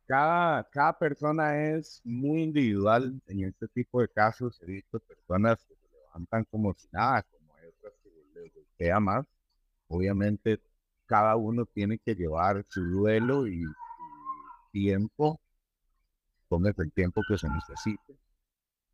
cada, 0.06 0.64
cada 0.70 0.98
persona 0.98 1.56
es 1.74 2.00
muy 2.04 2.42
individual. 2.42 3.20
En 3.26 3.44
este 3.44 3.68
tipo 3.68 4.00
de 4.00 4.08
casos 4.08 4.60
he 4.62 4.66
visto 4.66 5.00
personas 5.00 5.64
que 5.64 5.74
se 5.76 5.88
levantan 5.96 6.44
como 6.44 6.74
si 6.74 6.88
nada, 6.92 7.22
como 7.24 7.54
hay 7.56 7.68
otras 7.68 7.94
que 8.02 8.10
les 8.34 8.52
golpea 8.54 9.00
más. 9.00 9.26
Obviamente, 9.88 10.60
cada 11.06 11.36
uno 11.36 11.66
tiene 11.66 11.98
que 11.98 12.14
llevar 12.14 12.64
su 12.68 12.82
duelo 12.84 13.46
y 13.46 13.62
su 13.62 13.74
tiempo, 14.72 15.40
póngase 16.48 16.82
el 16.82 16.92
tiempo 16.92 17.22
que 17.28 17.38
se 17.38 17.48
necesite. 17.48 18.18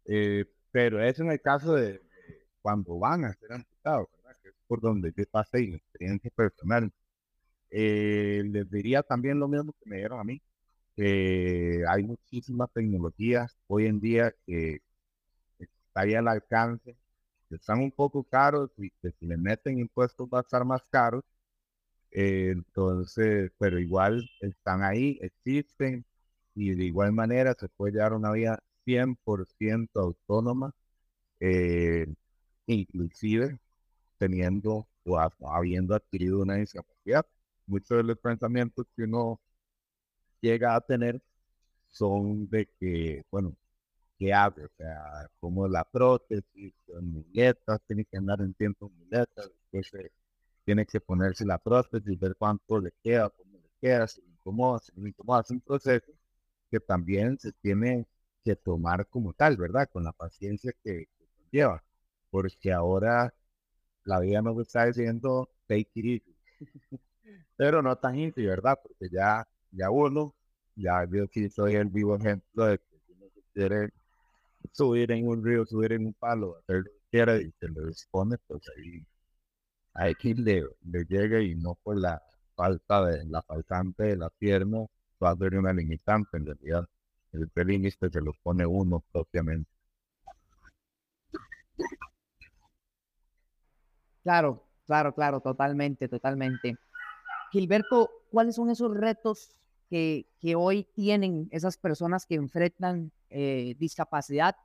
Eh, 0.07 0.47
pero 0.71 1.03
es 1.03 1.19
en 1.21 1.31
el 1.31 1.41
caso 1.41 1.75
de, 1.75 2.03
cuando 2.63 2.99
van 2.99 3.25
a 3.25 3.35
ser 3.35 3.53
amputados, 3.53 4.09
¿verdad? 4.17 4.37
Que 4.43 4.49
es 4.51 4.55
por 4.67 4.81
donde 4.81 5.13
yo 5.17 5.25
pasé 5.31 5.63
y 5.63 5.69
mi 5.69 5.77
experiencia 5.77 6.31
personal. 6.35 6.93
Eh, 7.71 8.43
les 8.47 8.71
diría 8.71 9.03
también 9.03 9.39
lo 9.41 9.49
mismo 9.49 9.73
que 9.75 9.91
me 9.91 9.97
dieron 9.99 10.21
a 10.21 10.25
mí, 10.25 10.41
que 10.97 11.85
hay 11.89 12.05
muchísimas 12.05 12.71
tecnologías 12.73 13.57
hoy 13.69 13.87
en 13.87 14.01
día 14.01 14.33
que 14.47 14.81
está 15.59 16.01
ahí 16.03 16.15
al 16.15 16.29
alcance, 16.29 16.97
que 17.49 17.57
están 17.57 17.81
un 17.81 17.93
poco 17.93 18.25
caros 18.25 18.71
y 18.79 18.91
que 19.03 19.13
si 19.13 19.27
le 19.27 19.37
meten 19.37 19.79
impuestos 19.79 20.29
va 20.33 20.39
a 20.41 20.43
estar 20.43 20.65
más 20.65 20.83
caros. 20.91 21.25
Eh, 22.11 22.51
entonces, 22.53 23.53
pero 23.59 23.79
igual 23.79 24.29
están 24.41 24.83
ahí, 24.83 25.19
existen 25.23 26.05
y 26.55 26.75
de 26.75 26.85
igual 26.85 27.13
manera 27.13 27.55
se 27.55 27.69
puede 27.69 27.95
llevar 27.95 28.15
una 28.15 28.33
vida 28.33 28.59
100% 28.85 30.01
autónoma, 30.01 30.73
eh, 31.41 32.07
inclusive 32.67 33.59
teniendo 34.19 34.89
o 35.05 35.19
habiendo 35.51 35.95
adquirido 35.97 36.41
una 36.43 36.57
discapacidad. 36.57 37.27
Muchos 37.67 37.99
de 37.99 38.03
los 38.05 38.19
pensamientos 38.19 38.87
que 38.97 39.05
uno 39.05 39.41
llega 40.41 40.75
a 40.75 40.81
tener 40.81 41.21
son 41.89 42.49
de 42.51 42.69
que, 42.81 43.25
bueno, 43.31 43.57
¿qué 44.19 44.33
hago? 44.35 44.65
O 44.65 44.69
sea, 44.79 45.31
como 45.41 45.69
la 45.69 45.85
prótesis, 45.85 46.75
muletas, 47.03 47.81
tiene 47.87 48.05
que 48.05 48.19
andar 48.19 48.41
en 48.43 48.55
tiempo 48.55 48.91
muletas, 48.91 49.51
después 49.73 49.93
tiene 50.65 50.87
que 50.87 51.01
ponerse 51.01 51.45
la 51.47 51.59
prótesis, 51.59 52.19
ver 52.19 52.37
cuánto 52.37 52.81
le 52.81 52.93
queda, 53.03 53.31
cómo 53.31 53.59
le 53.59 53.71
queda, 53.81 54.09
si 54.09 54.23
le 54.23 54.29
incomoda, 54.31 54.81
si 54.81 54.93
le 55.01 55.11
incomoda. 55.11 55.43
Es 55.43 55.51
un 55.51 55.61
proceso 55.61 56.13
que 56.71 56.81
también 56.81 57.39
se 57.39 57.53
tiene 57.55 58.07
que 58.45 58.57
tomar 58.57 59.07
como 59.09 59.33
tal, 59.35 59.57
¿verdad? 59.57 59.89
Con 59.93 60.05
la 60.05 60.13
paciencia 60.13 60.73
que, 60.85 61.07
que 61.19 61.27
lleva. 61.53 61.85
Porque 62.31 62.73
ahora 62.73 63.35
la 64.05 64.21
vida 64.21 64.43
nos 64.43 64.59
está 64.61 64.87
diciendo 64.87 65.51
take 65.69 65.91
it 65.95 66.07
easy. 66.07 66.37
Pero 67.57 67.83
no 67.83 67.97
tan 67.97 68.17
easy, 68.17 68.45
¿verdad? 68.47 68.79
Porque 68.83 69.09
ya, 69.11 69.47
ya 69.73 69.91
uno, 69.91 70.35
ya 70.75 71.05
yo 71.11 71.29
que 71.29 71.49
soy 71.51 71.75
el 71.77 71.89
vivo 71.89 72.17
ejemplo 72.17 72.67
de 72.67 72.79
que 72.79 72.85
uno 73.09 73.27
quiere 73.55 73.91
subir 74.73 75.13
en 75.13 75.29
un 75.29 75.45
río, 75.45 75.65
subir 75.67 75.93
en 75.93 76.07
un 76.07 76.15
palo, 76.15 76.57
hacer 76.59 76.79
lo 76.79 76.85
que 76.85 77.01
quiera 77.11 77.37
y 77.39 77.53
se 77.61 77.69
lo 77.69 77.87
dispone, 77.87 78.37
pues 78.47 78.63
ahí 79.95 80.15
que 80.15 80.35
le, 80.35 80.65
le 80.85 81.05
llega 81.05 81.41
y 81.41 81.55
no 81.55 81.75
por 81.83 81.99
la 81.99 82.23
falta 82.55 83.05
de 83.07 83.25
la 83.27 83.43
faltante 83.43 84.05
de 84.05 84.17
la 84.17 84.31
pierna 84.31 84.87
va 85.23 85.31
a 85.31 85.37
ser 85.37 85.59
una 85.59 85.73
limitante 85.73 86.37
en 86.37 86.47
realidad. 86.47 86.87
El 87.33 87.51
límite 87.67 88.11
se 88.11 88.21
lo 88.21 88.33
pone 88.43 88.65
uno 88.67 89.05
propiamente. 89.13 89.71
Claro, 94.23 94.63
claro, 94.87 95.15
claro, 95.15 95.41
totalmente, 95.41 96.09
totalmente. 96.09 96.77
Gilberto, 97.57 98.11
¿cuáles 98.31 98.57
son 98.57 98.69
esos 98.69 98.95
retos 98.95 99.57
que, 99.89 100.27
que 100.41 100.55
hoy 100.57 100.85
tienen 100.95 101.49
esas 101.51 101.79
personas 101.79 102.27
que 102.27 102.35
enfrentan 102.35 103.13
eh, 103.31 103.75
discapacidad? 103.79 104.57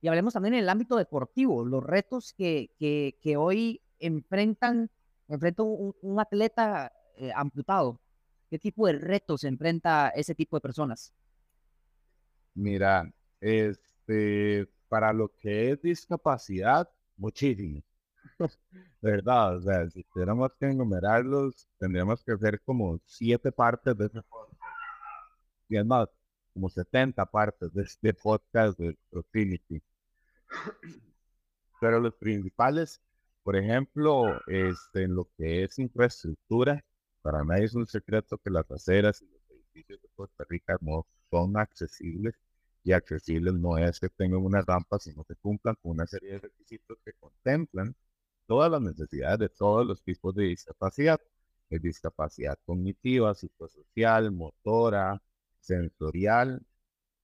Y 0.00 0.06
hablemos 0.06 0.34
también 0.34 0.54
en 0.54 0.60
el 0.60 0.68
ámbito 0.68 0.94
deportivo, 0.94 1.64
los 1.64 1.82
retos 1.82 2.32
que, 2.34 2.70
que, 2.78 3.18
que 3.20 3.36
hoy 3.36 3.82
enfrentan, 3.98 4.88
enfrenta 5.26 5.64
un, 5.64 6.20
atleta 6.20 6.92
eh, 7.16 7.32
amputado. 7.34 8.00
¿Qué 8.48 8.60
tipo 8.60 8.86
de 8.86 8.92
retos 8.92 9.42
enfrenta 9.42 10.10
ese 10.10 10.36
tipo 10.36 10.56
de 10.56 10.60
personas? 10.60 11.12
Mira, 12.54 13.12
este, 13.40 14.68
para 14.88 15.12
lo 15.12 15.34
que 15.36 15.72
es 15.72 15.82
discapacidad, 15.82 16.88
muchísimo. 17.16 17.82
¿Verdad? 19.02 19.56
O 19.56 19.62
sea, 19.62 19.88
si 19.90 20.02
tuviéramos 20.04 20.50
que 20.58 20.66
enumerarlos, 20.66 21.68
tendríamos 21.78 22.22
que 22.22 22.32
hacer 22.32 22.60
como 22.62 23.00
siete 23.04 23.52
partes 23.52 23.96
de 23.96 24.06
ese 24.06 24.22
podcast. 24.22 24.60
Y 25.68 25.76
es 25.76 25.84
más, 25.86 26.08
como 26.52 26.68
70 26.68 27.24
partes 27.26 27.72
de 27.72 27.82
este 27.82 28.14
podcast 28.14 28.78
de 28.78 28.96
Proximity. 29.10 29.82
Pero 31.80 32.00
los 32.00 32.14
principales, 32.14 33.00
por 33.42 33.56
ejemplo, 33.56 34.40
este, 34.46 35.04
en 35.04 35.14
lo 35.14 35.28
que 35.36 35.64
es 35.64 35.78
infraestructura, 35.78 36.82
para 37.22 37.44
nadie 37.44 37.64
es 37.64 37.74
un 37.74 37.86
secreto 37.86 38.38
que 38.38 38.50
las 38.50 38.70
aceras 38.70 39.20
y 39.22 39.26
los 39.26 39.42
edificios 39.50 40.00
de 40.00 40.08
Costa 40.14 40.44
Rica 40.48 40.76
no 40.80 41.06
son 41.30 41.56
accesibles 41.56 42.34
y 42.84 42.92
accesibles 42.92 43.54
no 43.54 43.76
es 43.78 43.98
que 43.98 44.08
tengan 44.08 44.40
una 44.40 44.62
rampa, 44.62 44.98
sino 44.98 45.24
que 45.24 45.34
cumplan 45.36 45.74
con 45.82 45.92
una 45.92 46.06
serie 46.06 46.32
de 46.34 46.38
requisitos 46.38 46.98
que 47.04 47.12
contemplan 47.14 47.94
todas 48.46 48.70
las 48.70 48.82
necesidades 48.82 49.38
de 49.40 49.48
todos 49.48 49.86
los 49.86 50.02
tipos 50.02 50.34
de 50.34 50.44
discapacidad. 50.44 51.20
Es 51.70 51.82
discapacidad 51.82 52.58
cognitiva, 52.64 53.34
psicosocial, 53.34 54.32
motora, 54.32 55.22
sensorial 55.60 56.62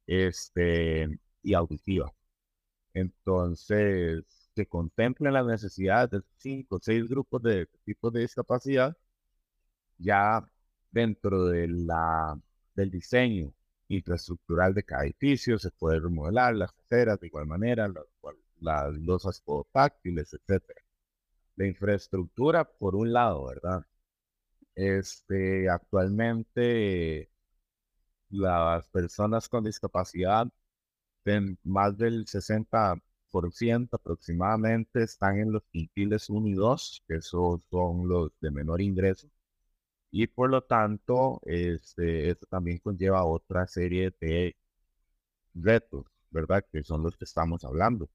este, 0.07 1.19
y 1.43 1.55
auditiva. 1.55 2.13
Entonces, 2.95 4.25
se 4.55 4.67
contemplan 4.67 5.35
las 5.35 5.47
necesidades 5.47 6.11
de 6.11 6.23
cinco 6.37 6.77
o 6.77 6.81
seis 6.83 7.09
grupos 7.09 7.43
de 7.43 7.67
tipos 7.85 8.13
de 8.13 8.21
discapacidad 8.21 8.97
ya 9.99 10.47
dentro 10.91 11.47
de 11.47 11.69
la, 11.69 12.39
del 12.75 12.91
diseño 12.91 13.53
infraestructural 13.89 14.75
de 14.75 14.85
cada 14.85 15.05
edificio, 15.05 15.59
se 15.59 15.71
puede 15.71 16.01
remodelar 16.01 16.55
las 16.55 16.73
aceras 16.79 17.21
de 17.21 17.27
igual 17.29 17.47
manera, 17.47 17.89
las, 17.89 18.05
las 18.61 18.95
losas 18.95 19.41
podotáctiles, 19.41 20.33
etcétera 20.35 20.82
la 21.63 21.69
infraestructura, 21.69 22.65
por 22.65 22.95
un 22.97 23.13
lado, 23.13 23.47
¿verdad? 23.47 23.87
Este, 24.75 25.69
actualmente 25.71 27.31
las 28.31 28.89
personas 28.89 29.49
con 29.49 29.65
discapacidad, 29.65 30.49
más 31.65 31.97
del 31.99 32.27
60% 32.27 33.97
aproximadamente 33.97 35.03
están 35.05 35.39
en 35.39 35.53
los 35.53 35.63
quintiles 35.71 36.29
1 36.31 36.49
y 36.49 36.55
2, 36.55 37.05
que 37.09 37.17
esos 37.17 37.63
son 37.71 38.09
los 38.09 38.33
de 38.41 38.51
menor 38.51 38.81
ingreso. 38.81 39.29
Y 40.11 40.27
por 40.29 40.51
lo 40.51 40.63
tanto, 40.65 41.41
este, 41.45 42.31
esto 42.31 42.47
también 42.47 42.79
conlleva 42.79 43.25
otra 43.25 43.67
serie 43.67 44.15
de 44.21 44.57
retos, 45.55 46.07
¿verdad? 46.31 46.65
Que 46.71 46.85
son 46.85 47.03
los 47.03 47.17
que 47.17 47.25
estamos 47.25 47.65
hablando. 47.65 48.11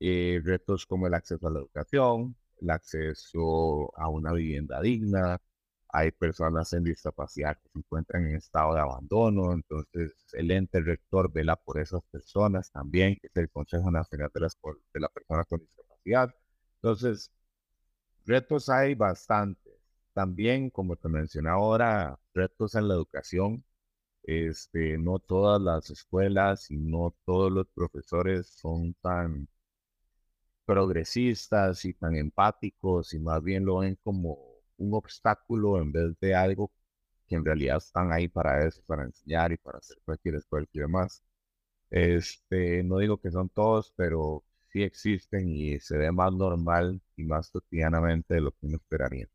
Eh, 0.00 0.40
retos 0.44 0.86
como 0.86 1.06
el 1.06 1.14
acceso 1.14 1.48
a 1.48 1.50
la 1.50 1.60
educación, 1.60 2.36
el 2.60 2.70
acceso 2.70 3.92
a 3.96 4.08
una 4.08 4.32
vivienda 4.32 4.80
digna. 4.80 5.40
Hay 5.88 6.10
personas 6.12 6.72
en 6.72 6.84
discapacidad 6.84 7.56
que 7.58 7.68
se 7.70 7.78
encuentran 7.78 8.26
en 8.26 8.36
estado 8.36 8.74
de 8.74 8.80
abandono, 8.80 9.52
entonces 9.54 10.12
el 10.32 10.50
ente 10.50 10.80
rector 10.80 11.32
vela 11.32 11.56
por 11.56 11.78
esas 11.78 12.02
personas 12.10 12.70
también, 12.70 13.16
que 13.16 13.28
es 13.28 13.36
el 13.36 13.50
Consejo 13.50 13.90
Nacional 13.90 14.30
de 14.34 14.40
las, 14.40 14.58
de 14.94 15.00
las 15.00 15.10
Personas 15.10 15.46
con 15.48 15.60
Discapacidad. 15.60 16.34
Entonces, 16.76 17.32
retos 18.26 18.68
hay 18.68 18.94
bastantes. 18.94 19.74
También, 20.12 20.70
como 20.70 20.96
te 20.96 21.08
mencioné 21.08 21.50
ahora, 21.50 22.18
retos 22.34 22.74
en 22.74 22.88
la 22.88 22.94
educación. 22.94 23.64
Este, 24.24 24.98
no 24.98 25.18
todas 25.20 25.60
las 25.62 25.90
escuelas 25.90 26.70
y 26.70 26.76
no 26.78 27.14
todos 27.24 27.52
los 27.52 27.66
profesores 27.68 28.48
son 28.48 28.94
tan 28.94 29.48
progresistas 30.66 31.84
y 31.84 31.94
tan 31.94 32.16
empáticos 32.16 33.14
y 33.14 33.20
más 33.20 33.42
bien 33.42 33.64
lo 33.64 33.78
ven 33.78 33.98
como 34.04 34.38
un 34.78 34.94
obstáculo 34.94 35.80
en 35.80 35.92
vez 35.92 36.18
de 36.20 36.34
algo 36.34 36.72
que 37.26 37.36
en 37.36 37.44
realidad 37.44 37.78
están 37.78 38.12
ahí 38.12 38.28
para 38.28 38.66
eso, 38.66 38.82
para 38.86 39.04
enseñar 39.04 39.52
y 39.52 39.58
para 39.58 39.78
hacer 39.78 39.98
cualquier 40.04 40.36
esfuerzo 40.36 40.70
y 40.74 40.80
demás. 40.80 41.22
Este, 41.90 42.82
no 42.84 42.98
digo 42.98 43.18
que 43.20 43.30
son 43.30 43.48
todos, 43.50 43.92
pero 43.96 44.44
sí 44.72 44.82
existen 44.82 45.48
y 45.48 45.80
se 45.80 45.98
ve 45.98 46.12
más 46.12 46.32
normal 46.32 47.00
y 47.16 47.24
más 47.24 47.50
cotidianamente 47.50 48.34
de 48.34 48.40
lo 48.42 48.52
que 48.52 48.66
uno 48.66 48.76
esperaría. 48.76 49.28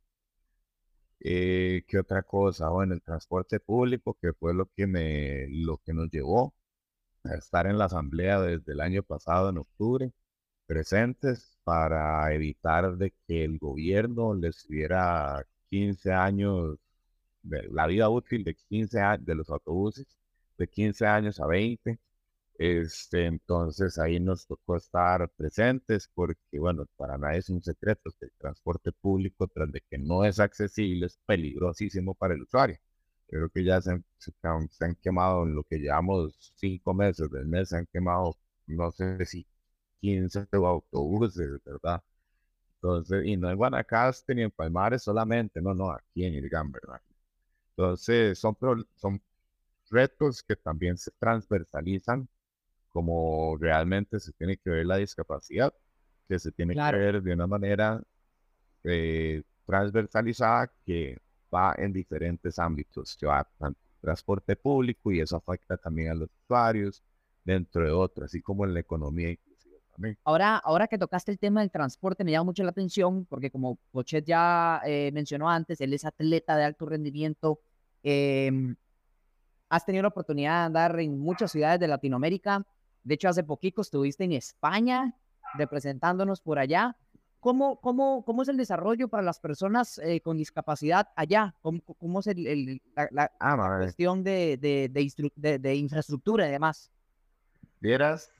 Eh, 1.20 1.84
¿Qué 1.88 2.00
otra 2.00 2.24
cosa? 2.24 2.70
Bueno, 2.70 2.94
el 2.94 3.02
transporte 3.02 3.60
público, 3.60 4.18
que 4.22 4.34
fue 4.34 4.54
lo 4.54 4.68
que, 4.76 4.88
me, 4.88 5.48
lo 5.50 5.78
que 5.78 5.94
nos 5.94 6.10
llevó 6.10 6.54
a 7.26 7.36
estar 7.36 7.68
en 7.68 7.78
la 7.78 7.86
asamblea 7.86 8.42
desde 8.42 8.74
el 8.74 8.82
año 8.82 9.04
pasado, 9.04 9.50
en 9.50 9.60
octubre 9.60 10.14
presentes 10.66 11.58
para 11.64 12.34
evitar 12.34 12.98
de 12.98 13.14
que 13.28 13.44
el 13.44 13.60
gobierno 13.60 14.34
les 14.34 14.68
diera 14.68 15.46
15 15.70 16.12
años 16.14 16.78
de 17.44 17.64
la 17.72 17.88
vida 17.88 18.10
útil 18.10 18.44
de 18.44 18.56
15 18.56 19.00
años 19.00 19.26
de 19.26 19.36
los 19.36 19.50
autobuses, 19.50 20.08
de 20.58 20.68
15 20.68 21.06
años 21.08 21.40
a 21.40 21.48
20. 21.48 22.00
Este, 22.58 23.26
entonces 23.26 23.98
ahí 23.98 24.20
nos 24.20 24.46
tocó 24.46 24.78
estar 24.78 25.28
presentes 25.32 26.10
porque, 26.14 26.60
bueno, 26.60 26.86
para 26.96 27.18
nadie 27.18 27.40
es 27.40 27.50
un 27.50 27.62
secreto 27.64 28.12
que 28.20 28.26
el 28.26 28.32
transporte 28.38 28.92
público, 28.92 29.48
tras 29.48 29.72
de 29.72 29.82
que 29.90 29.98
no 29.98 30.26
es 30.26 30.40
accesible, 30.40 31.08
es 31.08 31.20
peligrosísimo 31.26 32.14
para 32.16 32.36
el 32.36 32.44
usuario. 32.44 32.78
Creo 33.28 33.50
que 33.50 33.64
ya 33.64 33.82
se, 33.82 34.04
se, 34.18 34.32
se 34.70 34.86
han 34.86 34.96
quemado 34.96 35.44
en 35.44 35.56
lo 35.56 35.64
que 35.64 35.80
llevamos 35.80 36.54
cinco 36.56 36.94
meses 36.94 37.32
del 37.32 37.48
mes, 37.48 37.70
se 37.70 37.78
han 37.78 37.88
quemado, 37.88 38.38
no 38.68 38.92
sé 38.92 39.26
si 39.26 39.48
15 40.02 40.48
autobuses, 40.54 41.62
¿verdad? 41.66 42.04
Entonces, 42.76 43.26
y 43.26 43.38
no 43.38 43.50
en 43.50 43.58
Guanacaste 43.58 44.36
ni 44.36 44.44
en 44.44 44.52
Palmares 44.52 45.04
solamente, 45.04 45.62
no, 45.62 45.74
no, 45.74 45.92
aquí 45.92 46.26
en 46.26 46.36
Irgán, 46.36 46.72
¿verdad? 46.72 47.02
Entonces, 47.72 48.40
son, 48.40 48.58
son 48.98 49.22
retos 49.90 50.44
que 50.44 50.56
también 50.56 50.98
se 50.98 51.12
transversalizan 51.20 52.28
como 52.90 53.58
realmente 53.60 54.20
se 54.20 54.34
tiene 54.34 54.58
que 54.58 54.70
ver 54.70 54.86
la 54.86 54.98
discapacidad, 54.98 55.74
que 56.28 56.40
se 56.40 56.52
tiene 56.52 56.76
que 56.76 56.82
ver 56.98 57.22
de 57.22 57.34
una 57.34 57.48
manera 57.48 58.02
eh, 58.84 59.44
transversalizada 59.66 60.72
que 60.86 61.18
va 61.54 61.76
en 61.78 61.94
diferentes 61.94 62.60
ámbitos, 62.60 63.18
que 63.18 63.26
va 63.28 63.48
transporte 64.02 64.56
público 64.56 65.12
y 65.12 65.22
eso 65.22 65.38
afecta 65.38 65.78
también 65.78 66.12
a 66.12 66.16
los 66.16 66.30
usuarios, 66.46 67.04
dentro 67.44 67.84
de 67.86 67.92
otro, 67.92 68.26
así 68.26 68.42
como 68.42 68.66
en 68.66 68.74
la 68.74 68.80
economía. 68.82 69.36
Ahora, 70.24 70.58
ahora 70.58 70.88
que 70.88 70.98
tocaste 70.98 71.32
el 71.32 71.40
tema 71.40 71.62
del 71.62 71.72
transporte, 71.72 72.24
me 72.24 72.32
llama 72.32 72.46
mucho 72.46 72.64
la 72.64 72.70
atención 72.72 73.26
porque 73.26 73.50
como 73.52 73.78
Pochet 73.92 74.26
ya 74.26 74.82
eh, 74.86 75.12
mencionó 75.14 75.50
antes, 75.50 75.82
él 75.82 75.94
es 75.94 76.06
atleta 76.06 76.56
de 76.58 76.64
alto 76.64 76.86
rendimiento. 76.86 77.60
em, 78.04 78.76
has 79.70 79.86
tenido 79.86 80.02
la 80.04 80.10
oportunidad 80.10 80.60
de 80.62 80.66
andar 80.66 81.00
en 81.00 81.18
muchas 81.20 81.52
ciudades 81.52 81.80
de 81.80 81.88
Latinoamérica. 81.88 82.66
De 83.04 83.14
hecho, 83.14 83.30
hace 83.30 83.44
poquito 83.44 83.82
estuviste 83.82 84.24
en 84.26 84.34
España 84.34 85.16
representándonos 85.56 86.42
por 86.42 86.60
allá. 86.60 86.98
¿Cómo, 87.40 87.80
cómo, 87.82 88.24
cómo 88.26 88.42
es 88.44 88.50
el 88.50 88.58
desarrollo 88.58 89.08
para 89.08 89.24
las 89.24 89.40
personas 89.40 89.98
eh, 90.00 90.20
con 90.22 90.38
discapacidad 90.38 91.08
allá? 91.16 91.56
¿Cómo, 91.62 91.82
cómo 91.98 92.20
es 92.20 92.28
el- 92.28 92.46
el- 92.48 92.82
la, 92.96 93.08
la 93.12 93.32
Ah, 93.40 93.56
madre. 93.56 93.86
cuestión 93.86 94.24
de, 94.24 94.58
de, 94.58 94.90
de- 95.36 95.60
de 95.60 95.76
infraestructura 95.76 96.48
y 96.48 96.52
demás? 96.52 96.92
Vieras 97.80 98.32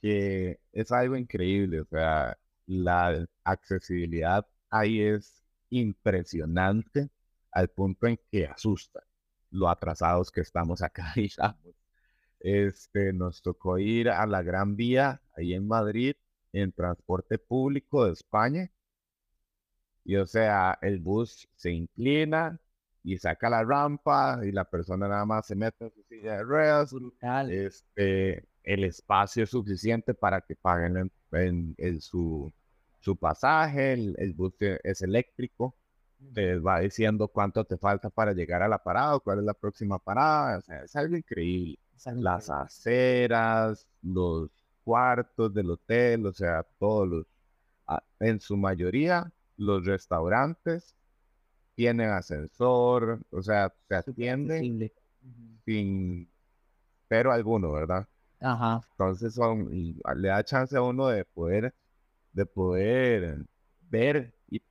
que 0.00 0.60
es 0.72 0.92
algo 0.92 1.16
increíble, 1.16 1.80
o 1.80 1.86
sea, 1.86 2.38
la 2.66 3.26
accesibilidad 3.44 4.46
ahí 4.70 5.00
es 5.02 5.42
impresionante 5.70 7.10
al 7.52 7.68
punto 7.70 8.06
en 8.06 8.18
que 8.30 8.46
asusta 8.46 9.02
lo 9.50 9.68
atrasados 9.68 10.30
que 10.30 10.40
estamos 10.42 10.82
acá, 10.82 11.12
digamos. 11.16 11.74
Este, 12.40 13.12
nos 13.12 13.42
tocó 13.42 13.78
ir 13.78 14.10
a 14.10 14.26
la 14.26 14.42
Gran 14.42 14.76
Vía, 14.76 15.22
ahí 15.36 15.54
en 15.54 15.66
Madrid, 15.68 16.14
en 16.52 16.72
transporte 16.72 17.38
público 17.38 18.06
de 18.06 18.12
España. 18.12 18.70
Y 20.04 20.16
o 20.16 20.26
sea, 20.26 20.78
el 20.82 20.98
bus 21.00 21.48
se 21.54 21.70
inclina 21.70 22.58
y 23.02 23.18
saca 23.18 23.50
la 23.50 23.64
rampa 23.64 24.40
y 24.44 24.52
la 24.52 24.64
persona 24.64 25.08
nada 25.08 25.24
más 25.26 25.46
se 25.46 25.54
mete 25.56 25.84
en 25.86 25.92
su 25.92 26.02
silla 26.04 26.36
de 26.38 26.42
ruedas, 26.44 26.92
Brutal. 26.92 27.50
este, 27.50 28.47
el 28.74 28.84
espacio 28.84 29.44
es 29.44 29.50
suficiente 29.50 30.14
para 30.14 30.40
que 30.42 30.56
paguen 30.56 30.96
en, 30.98 31.12
en- 31.32 31.74
en 31.78 32.00
su, 32.00 32.52
su 33.00 33.16
pasaje, 33.16 33.92
el, 33.94 34.14
el 34.18 34.32
bus 34.34 34.54
es 34.84 35.02
eléctrico, 35.02 35.76
te 36.32 36.58
va 36.58 36.80
diciendo 36.80 37.28
cuánto 37.28 37.64
te 37.64 37.78
falta 37.78 38.10
para 38.10 38.32
llegar 38.32 38.62
a 38.62 38.68
la 38.68 38.78
parada, 38.82 39.18
cuál 39.20 39.40
es 39.40 39.44
la 39.44 39.54
próxima 39.54 39.98
parada, 39.98 40.58
o 40.58 40.62
sea, 40.62 40.84
es 40.84 40.96
algo 40.96 41.16
increíble. 41.16 41.78
Es 41.96 42.06
algo 42.06 42.20
Las 42.22 42.48
increíble. 42.48 42.64
aceras, 42.64 43.86
los 44.02 44.50
cuartos 44.84 45.52
del 45.54 45.70
hotel, 45.70 46.26
o 46.26 46.32
sea, 46.32 46.64
todos 46.78 47.08
los, 47.08 47.26
a- 47.86 48.02
en 48.20 48.40
su 48.40 48.56
mayoría, 48.56 49.32
los 49.56 49.86
restaurantes 49.86 50.96
tienen 51.76 52.10
ascensor, 52.10 53.20
o 53.30 53.42
sea, 53.42 53.72
se 53.88 53.94
atienden 53.96 54.90
sin 55.64 56.30
pero 57.08 57.32
alguno, 57.32 57.72
¿verdad? 57.72 58.08
Ajá. 58.40 58.80
Entonces 58.92 59.34
son, 59.34 59.72
y 59.74 59.94
le 60.16 60.28
da 60.28 60.42
chance 60.44 60.76
a 60.76 60.82
uno 60.82 61.08
de 61.08 61.24
poder, 61.24 61.74
de 62.32 62.46
poder 62.46 63.46
ver 63.90 64.34
y 64.50 64.62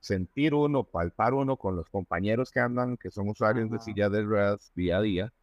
sentir 0.00 0.54
uno, 0.54 0.84
palpar 0.84 1.34
uno 1.34 1.56
con 1.58 1.76
los 1.76 1.88
compañeros 1.90 2.50
que 2.52 2.60
andan, 2.60 2.96
que 2.98 3.10
son 3.10 3.28
usuarios 3.30 3.70
de 3.70 3.80
sillas 3.80 4.12
de 4.12 4.22
ruedas 4.24 4.72
día 4.74 4.98
a 4.98 5.02
día. 5.02 5.34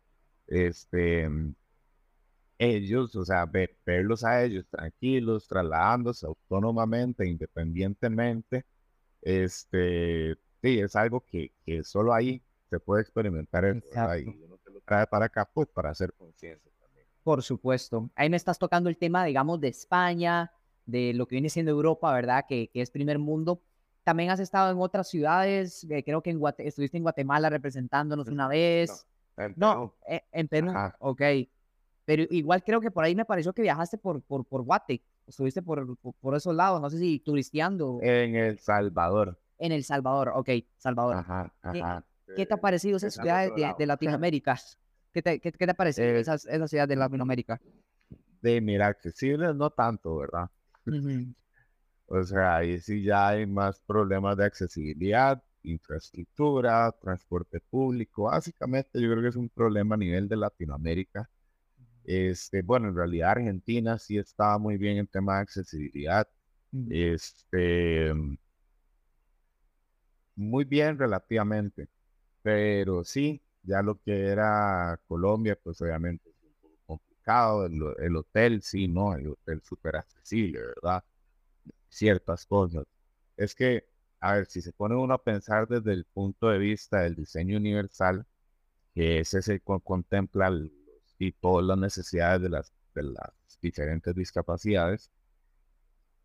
Este, 0.47 1.29
ellos, 2.57 3.15
o 3.15 3.25
sea, 3.25 3.45
ver- 3.45 3.77
verlos 3.85 4.23
a 4.23 4.43
ellos 4.43 4.65
tranquilos, 4.69 5.47
trasladándose 5.47 6.25
autónomamente, 6.25 7.27
independientemente, 7.27 8.65
este, 9.21 10.35
sí, 10.63 10.79
es 10.81 10.95
algo 10.97 11.21
que, 11.25 11.53
que 11.65 11.83
solo 11.85 12.13
ahí 12.15 12.43
se 12.71 12.81
puede 12.81 13.03
experimentar 13.03 13.65
eso, 13.65 13.85
uno 14.45 14.59
te 14.63 14.71
lo 14.71 14.81
trae 14.81 15.07
para 15.07 15.27
acá, 15.27 15.49
pues, 15.53 15.69
para 15.69 15.91
hacer 15.91 16.13
conciencia. 16.15 16.72
Por 17.23 17.41
supuesto. 17.41 18.09
Ahí 18.15 18.29
me 18.29 18.37
estás 18.37 18.59
tocando 18.59 18.89
el 18.89 18.97
tema, 18.97 19.23
digamos, 19.25 19.59
de 19.61 19.69
España, 19.69 20.51
de 20.85 21.13
lo 21.13 21.25
que 21.27 21.35
viene 21.35 21.49
siendo 21.49 21.71
Europa, 21.71 22.11
¿verdad? 22.13 22.45
Que, 22.47 22.69
que 22.69 22.81
es 22.81 22.91
primer 22.91 23.17
mundo. 23.17 23.61
También 24.03 24.29
has 24.29 24.41
estado 24.41 24.69
en 24.71 24.77
otras 24.79 25.07
ciudades, 25.07 25.85
eh, 25.89 26.03
creo 26.03 26.21
que 26.21 26.29
en 26.31 26.39
Guate- 26.39 26.65
estuviste 26.67 26.97
en 26.97 27.03
Guatemala 27.03 27.49
representándonos 27.49 28.27
una 28.27 28.49
vez. 28.49 29.05
En 29.37 29.53
No, 29.55 29.95
eh, 30.07 30.21
en 30.33 30.47
Perú, 30.49 30.69
Ajá. 30.71 30.95
ok. 30.99 31.21
Pero 32.05 32.23
igual 32.29 32.61
creo 32.65 32.81
que 32.81 32.91
por 32.91 33.05
ahí 33.05 33.15
me 33.15 33.23
pareció 33.23 33.53
que 33.53 33.61
viajaste 33.61 33.97
por, 33.97 34.21
por, 34.21 34.43
por 34.45 34.61
Guate, 34.63 35.01
estuviste 35.25 35.61
por, 35.61 35.97
por, 35.99 36.13
por 36.15 36.35
esos 36.35 36.53
lados, 36.53 36.81
no 36.81 36.89
sé 36.89 36.97
si 36.99 37.19
turisteando 37.19 37.99
En 38.01 38.35
El 38.35 38.59
Salvador. 38.59 39.39
en 39.57 39.71
El 39.71 39.85
Salvador, 39.85 40.33
ok, 40.35 40.49
Salvador. 40.77 41.15
Ajá, 41.15 41.53
¿Qué- 41.71 41.79
ajá. 41.79 42.05
¿Qué 42.35 42.45
te 42.45 42.53
ha 42.53 42.57
parecido 42.57 42.97
esas 42.97 43.13
ciudades 43.13 43.55
de, 43.55 43.73
de 43.77 43.85
Latinoamérica? 43.85 44.57
¿Qué 45.13 45.21
te, 45.21 45.39
qué, 45.39 45.51
qué 45.51 45.65
te 45.65 45.71
ha 45.71 45.75
parecido 45.75 46.07
Eh, 46.07 46.19
esas, 46.19 46.45
esas 46.45 46.69
ciudades 46.69 46.89
de 46.89 46.95
Latinoamérica? 46.95 47.61
De 48.41 48.59
mira, 48.61 48.87
accesibles 48.87 49.55
no 49.55 49.69
tanto, 49.69 50.17
¿verdad? 50.17 50.49
O 52.07 52.23
sea, 52.23 52.57
ahí 52.57 52.79
sí 52.79 53.03
ya 53.03 53.29
hay 53.29 53.45
más 53.47 53.79
problemas 53.79 54.37
de 54.37 54.45
accesibilidad, 54.45 55.41
infraestructura, 55.63 56.91
transporte 57.01 57.59
público. 57.59 58.23
Básicamente 58.23 59.01
yo 59.01 59.09
creo 59.11 59.21
que 59.21 59.29
es 59.29 59.35
un 59.35 59.49
problema 59.49 59.95
a 59.95 59.97
nivel 59.97 60.27
de 60.29 60.35
Latinoamérica. 60.37 61.29
Este, 62.03 62.61
bueno, 62.63 62.89
en 62.89 62.95
realidad 62.95 63.31
Argentina 63.31 63.97
sí 63.99 64.17
estaba 64.17 64.57
muy 64.59 64.77
bien 64.77 64.97
en 64.97 65.07
tema 65.07 65.37
de 65.37 65.41
accesibilidad. 65.43 66.27
Este, 66.89 68.13
muy 70.35 70.63
bien 70.65 70.97
relativamente, 70.97 71.87
pero 72.43 73.03
sí, 73.03 73.41
ya 73.63 73.81
lo 73.81 73.99
que 74.01 74.27
era 74.27 74.99
Colombia, 75.07 75.57
pues 75.61 75.81
obviamente 75.81 76.29
es 76.29 76.35
un 76.43 76.53
poco 76.61 76.77
complicado. 76.85 77.65
El, 77.65 77.81
ho- 77.83 77.97
el 77.97 78.15
hotel, 78.17 78.61
sí, 78.61 78.87
no, 78.87 79.15
el 79.15 79.27
hotel 79.29 79.61
súper 79.63 79.97
accesible, 79.97 80.59
¿verdad? 80.61 81.03
Ciertas 81.89 82.45
cosas. 82.45 82.85
Es 83.37 83.55
que, 83.55 83.87
a 84.19 84.35
ver, 84.35 84.45
si 84.47 84.61
se 84.61 84.73
pone 84.73 84.95
uno 84.95 85.13
a 85.15 85.23
pensar 85.23 85.67
desde 85.67 85.93
el 85.93 86.05
punto 86.05 86.49
de 86.49 86.57
vista 86.59 87.01
del 87.01 87.15
diseño 87.15 87.57
universal, 87.57 88.25
que 88.95 89.19
ese 89.21 89.41
que 89.61 89.61
contempla 89.83 90.49
los- 90.51 90.71
y 91.19 91.31
todas 91.33 91.65
las 91.65 91.77
necesidades 91.77 92.41
de 92.43 92.49
las, 92.49 92.73
de 92.95 93.03
las 93.03 93.31
diferentes 93.61 94.15
discapacidades, 94.15 95.11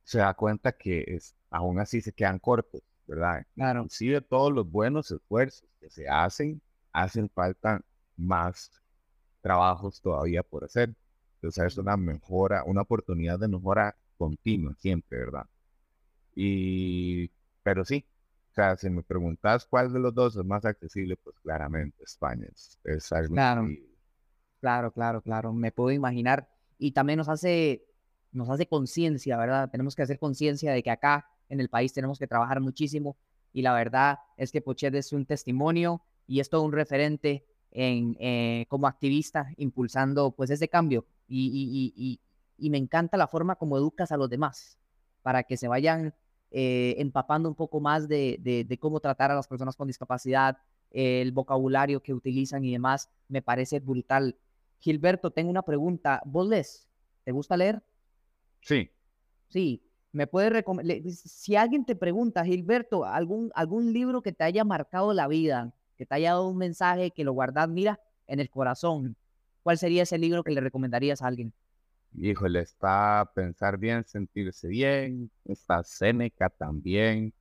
se 0.05 0.19
da 0.19 0.35
cuenta 0.35 0.73
que 0.73 1.05
es, 1.07 1.35
aún 1.51 1.79
así 1.81 2.01
se 2.01 2.13
quedan 2.13 2.39
cortos, 2.39 2.83
¿verdad? 3.07 3.47
Claro, 3.55 3.81
Inclusive 3.81 4.21
todos 4.23 4.53
los 4.53 4.71
buenos 4.71 5.11
esfuerzos 5.11 5.69
que 5.81 5.91
se 5.91 6.09
hacen, 6.09 6.61
hacen 7.03 7.29
falta 7.29 7.81
más 8.17 8.71
trabajos 9.41 10.01
todavía 10.01 10.43
por 10.43 10.65
hacer. 10.65 10.95
O 11.43 11.51
sea, 11.51 11.67
es 11.67 11.79
una 11.79 11.97
mejora, 11.97 12.65
una 12.65 12.83
oportunidad 12.83 13.39
de 13.39 13.49
mejora 13.49 13.95
continua 14.17 14.75
siempre, 14.75 15.19
¿verdad? 15.19 15.47
Y, 16.35 17.31
pero 17.63 17.85
sí, 17.85 18.05
o 18.51 18.55
sea, 18.55 18.77
si 18.77 18.91
me 18.91 19.03
preguntas 19.03 19.67
cuál 19.67 19.93
de 19.93 20.01
los 20.01 20.13
dos 20.15 20.37
es 20.37 20.45
más 20.45 20.65
accesible, 20.65 21.17
pues 21.17 21.39
claramente 21.41 22.03
España 22.03 22.47
es, 22.53 22.79
es 22.85 23.13
algo 23.13 23.35
Claro. 23.35 23.69
claro, 24.61 24.93
claro, 24.93 25.23
claro, 25.23 25.53
me 25.53 25.71
puedo 25.71 25.93
imaginar. 25.93 26.49
Y 26.79 26.93
también 26.93 27.19
nos 27.19 27.29
hace, 27.29 27.85
nos 28.33 28.51
hace 28.51 28.67
conciencia, 28.67 29.37
¿verdad? 29.37 29.71
Tenemos 29.71 29.95
que 29.95 30.03
hacer 30.03 30.19
conciencia 30.19 30.73
de 30.73 30.83
que 30.83 30.91
acá 30.91 31.29
en 31.49 31.61
el 31.61 31.69
país 31.69 31.93
tenemos 31.93 32.19
que 32.19 32.27
trabajar 32.27 32.61
muchísimo. 32.61 33.17
Y 33.53 33.63
la 33.63 33.73
verdad 33.73 34.19
es 34.37 34.51
que 34.51 34.61
Pochet 34.61 34.95
es 34.95 35.13
un 35.13 35.25
testimonio 35.25 36.03
y 36.29 36.39
es 36.39 36.49
todo 36.49 36.63
un 36.63 36.73
referente 36.73 37.45
en, 37.73 38.17
eh, 38.21 38.67
como 38.69 38.87
activista 38.87 39.53
impulsando 39.57 40.31
pues 40.31 40.51
ese 40.51 40.69
cambio. 40.69 41.07
Y, 41.27 41.49
y, 41.49 41.93
y, 41.97 42.11
y, 42.11 42.21
y 42.67 42.71
me 42.71 42.79
encanta 42.79 43.17
la 43.17 43.27
forma 43.27 43.57
como 43.57 43.77
educas 43.77 44.13
a 44.13 44.17
los 44.17 44.31
demás 44.31 44.79
para 45.23 45.43
que 45.43 45.57
se 45.57 45.67
vayan 45.67 46.15
eh, 46.53 46.95
empapando 46.99 47.49
un 47.49 47.57
poco 47.57 47.81
más 47.81 48.07
de, 48.07 48.39
de, 48.41 48.63
de 48.65 48.79
cómo 48.79 49.01
tratar 49.01 49.33
a 49.33 49.35
las 49.35 49.49
personas 49.49 49.75
con 49.75 49.89
discapacidad, 49.89 50.59
el 50.91 51.33
vocabulario 51.33 52.03
que 52.03 52.15
utilizan 52.15 52.65
y 52.65 52.73
demás, 52.73 53.11
me 53.27 53.43
parece 53.43 53.81
brutal. 53.81 54.39
Gilberto, 54.79 55.33
tengo 55.33 55.51
una 55.51 55.63
pregunta. 55.63 56.23
¿Vos 56.25 56.49
lees? 56.49 56.89
¿Te 57.25 57.33
gusta 57.33 57.57
leer? 57.57 57.83
Sí, 58.61 58.91
Sí. 59.49 59.83
¿Me 60.11 60.27
puedes 60.27 60.51
recomendar? 60.51 60.97
Si 61.13 61.55
alguien 61.55 61.85
te 61.85 61.95
pregunta, 61.95 62.45
Gilberto, 62.45 63.05
algún, 63.05 63.51
algún 63.55 63.93
libro 63.93 64.23
que 64.23 64.33
te 64.33 64.45
haya 64.45 64.65
marcado 64.65 65.13
la 65.13 65.29
vida, 65.29 65.75
que 65.99 66.07
te 66.07 66.15
haya 66.15 66.31
dado 66.31 66.49
un 66.49 66.57
mensaje, 66.57 67.11
que 67.11 67.25
lo 67.25 67.33
guardas, 67.33 67.69
mira, 67.69 68.01
en 68.27 68.41
el 68.41 68.49
corazón, 68.49 69.17
¿cuál 69.63 69.77
sería 69.77 70.05
ese 70.05 70.17
libro 70.17 70.45
que 70.45 70.53
le 70.53 70.61
recomendarías 70.61 71.21
a 71.21 71.27
alguien? 71.27 71.53
híjole, 72.15 72.61
está 72.61 73.31
pensar 73.35 73.79
bien, 73.79 74.05
sentirse 74.05 74.69
bien, 74.69 75.31
está 75.45 75.83
Seneca 75.83 76.49
también. 76.51 77.33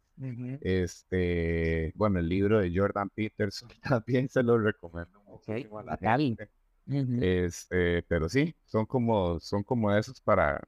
Este, 0.61 1.91
bueno, 1.95 2.19
el 2.19 2.27
libro 2.27 2.59
de 2.59 2.71
Jordan 2.75 3.09
Peterson 3.09 3.69
también 3.83 4.27
se 4.29 4.41
lo 4.41 4.57
recomiendo 4.57 5.21
muchísimo 5.23 5.79
a 5.79 5.83
la 5.83 5.97
gente. 5.97 6.49
Este, 6.87 8.01
pero 8.03 8.27
sí, 8.27 8.55
son 8.65 8.85
como, 8.85 9.39
son 9.39 9.63
como 9.63 9.93
esos 9.93 10.19
para 10.21 10.59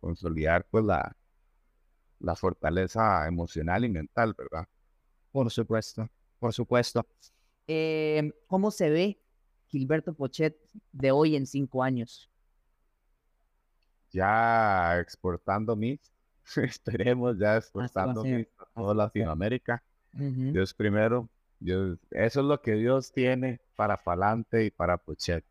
consolidar 0.00 0.66
pues 0.70 0.84
la, 0.84 1.16
la 2.20 2.36
fortaleza 2.36 3.26
emocional 3.26 3.84
y 3.84 3.88
mental, 3.88 4.34
¿verdad? 4.36 4.68
Por 5.32 5.50
supuesto, 5.50 6.08
por 6.42 6.52
supuesto. 6.52 7.06
Eh, 7.68 8.32
¿Cómo 8.48 8.72
se 8.72 8.90
ve 8.90 9.22
Gilberto 9.68 10.12
Pochet 10.12 10.58
de 10.90 11.12
hoy 11.12 11.36
en 11.36 11.46
cinco 11.46 11.84
años? 11.84 12.28
ya 14.12 14.98
exportando 15.00 15.74
mis, 15.74 16.00
esperemos 16.56 17.38
ya 17.38 17.56
exportando 17.56 18.22
mis 18.24 18.46
a 18.58 18.66
toda 18.74 18.94
Latinoamérica. 18.94 19.82
Dios 20.12 20.74
primero, 20.74 21.30
Dios, 21.58 21.98
eso 22.10 22.40
es 22.40 22.46
lo 22.46 22.60
que 22.60 22.74
Dios 22.74 23.12
tiene 23.12 23.60
para 23.76 23.96
Palante 23.96 24.66
y 24.66 24.70
para 24.70 24.98
Pochet. 24.98 25.44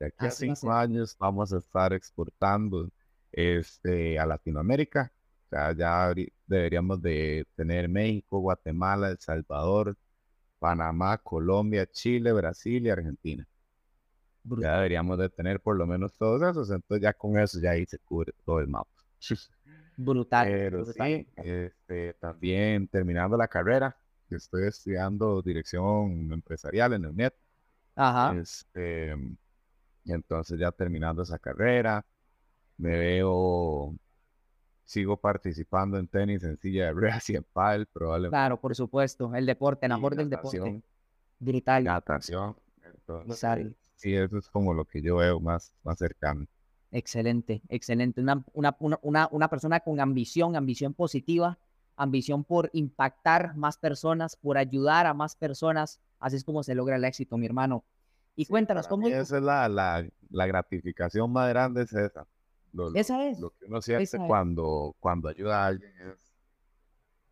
De 0.00 0.06
aquí 0.06 0.24
a 0.24 0.28
Así 0.28 0.48
va 0.48 0.54
a 0.54 0.56
cinco 0.56 0.72
años 0.72 1.16
vamos 1.18 1.52
a 1.52 1.58
estar 1.58 1.92
exportando 1.92 2.90
este, 3.30 4.18
a 4.18 4.26
Latinoamérica. 4.26 5.12
O 5.46 5.48
sea, 5.50 5.72
ya 5.72 6.12
deberíamos 6.46 7.00
de 7.00 7.46
tener 7.54 7.88
México, 7.88 8.40
Guatemala, 8.40 9.10
El 9.10 9.18
Salvador, 9.18 9.96
Panamá, 10.58 11.18
Colombia, 11.18 11.86
Chile, 11.86 12.32
Brasil 12.32 12.86
y 12.86 12.90
Argentina. 12.90 13.46
Ya 13.46 13.48
Brutal. 14.42 14.76
deberíamos 14.76 15.18
de 15.18 15.28
tener 15.30 15.60
por 15.60 15.76
lo 15.76 15.86
menos 15.86 16.16
todos 16.16 16.42
esos, 16.42 16.70
entonces 16.70 17.02
ya 17.02 17.12
con 17.12 17.38
eso 17.38 17.60
ya 17.60 17.72
ahí 17.72 17.86
se 17.86 17.98
cubre 17.98 18.32
todo 18.44 18.60
el 18.60 18.68
mapa. 18.68 18.90
Brutal. 19.96 20.46
Pero 20.46 20.84
brutal. 20.84 21.08
sí, 21.08 21.28
este, 21.36 22.14
también 22.14 22.86
terminando 22.88 23.36
la 23.36 23.48
carrera, 23.48 23.96
estoy 24.30 24.68
estudiando 24.68 25.42
dirección 25.42 26.32
empresarial 26.32 26.92
en 26.92 27.04
el 27.04 27.16
NET. 27.16 27.34
Ajá. 27.96 28.38
Este, 28.38 29.16
entonces 30.04 30.58
ya 30.58 30.70
terminando 30.70 31.22
esa 31.22 31.38
carrera, 31.38 32.04
me 32.76 32.96
veo, 32.96 33.94
sigo 34.88 35.18
participando 35.18 35.98
en 35.98 36.08
tenis 36.08 36.42
en 36.44 36.56
silla 36.56 36.86
de 36.86 36.92
ruedas 36.92 37.28
y 37.28 37.36
en 37.36 37.44
pádel, 37.44 37.86
probablemente 37.86 38.32
Claro, 38.32 38.58
por 38.58 38.74
supuesto. 38.74 39.34
El 39.34 39.44
deporte, 39.44 39.84
el 39.84 39.92
amor 39.92 40.16
del 40.16 40.30
deporte. 40.30 40.82
Brutal. 41.38 41.84
natación. 41.84 42.56
Entonces, 42.82 43.76
sí, 43.96 44.14
eso 44.14 44.38
es 44.38 44.48
como 44.48 44.72
lo 44.72 44.86
que 44.86 45.02
yo 45.02 45.16
veo 45.16 45.40
más, 45.40 45.74
más 45.84 45.98
cercano. 45.98 46.46
Excelente, 46.90 47.60
excelente. 47.68 48.22
Una, 48.22 48.42
una, 48.54 48.76
una, 49.02 49.28
una, 49.30 49.48
persona 49.50 49.80
con 49.80 50.00
ambición, 50.00 50.56
ambición 50.56 50.94
positiva, 50.94 51.58
ambición 51.94 52.42
por 52.42 52.70
impactar 52.72 53.56
más 53.56 53.76
personas, 53.76 54.36
por 54.36 54.56
ayudar 54.56 55.06
a 55.06 55.12
más 55.12 55.36
personas. 55.36 56.00
Así 56.18 56.36
es 56.36 56.44
como 56.44 56.62
se 56.62 56.74
logra 56.74 56.96
el 56.96 57.04
éxito, 57.04 57.36
mi 57.36 57.44
hermano. 57.44 57.84
Y 58.34 58.46
Sí, 58.46 58.50
cuéntanos, 58.50 58.88
¿cómo? 58.88 59.06
esa 59.06 59.36
es 59.36 59.42
la, 59.42 59.68
la, 59.68 60.08
la 60.30 60.46
gratificación 60.46 61.30
más 61.30 61.50
grande, 61.50 61.82
es 61.82 61.92
esa. 61.92 62.26
Lo, 62.86 62.94
Esa 62.94 63.26
es, 63.26 63.40
lo 63.40 63.50
que 63.50 63.66
uno 63.66 63.82
siente 63.82 64.18
cuando, 64.26 64.94
cuando 65.00 65.28
ayuda 65.28 65.64
a 65.64 65.66
alguien 65.66 65.92
es 66.00 66.28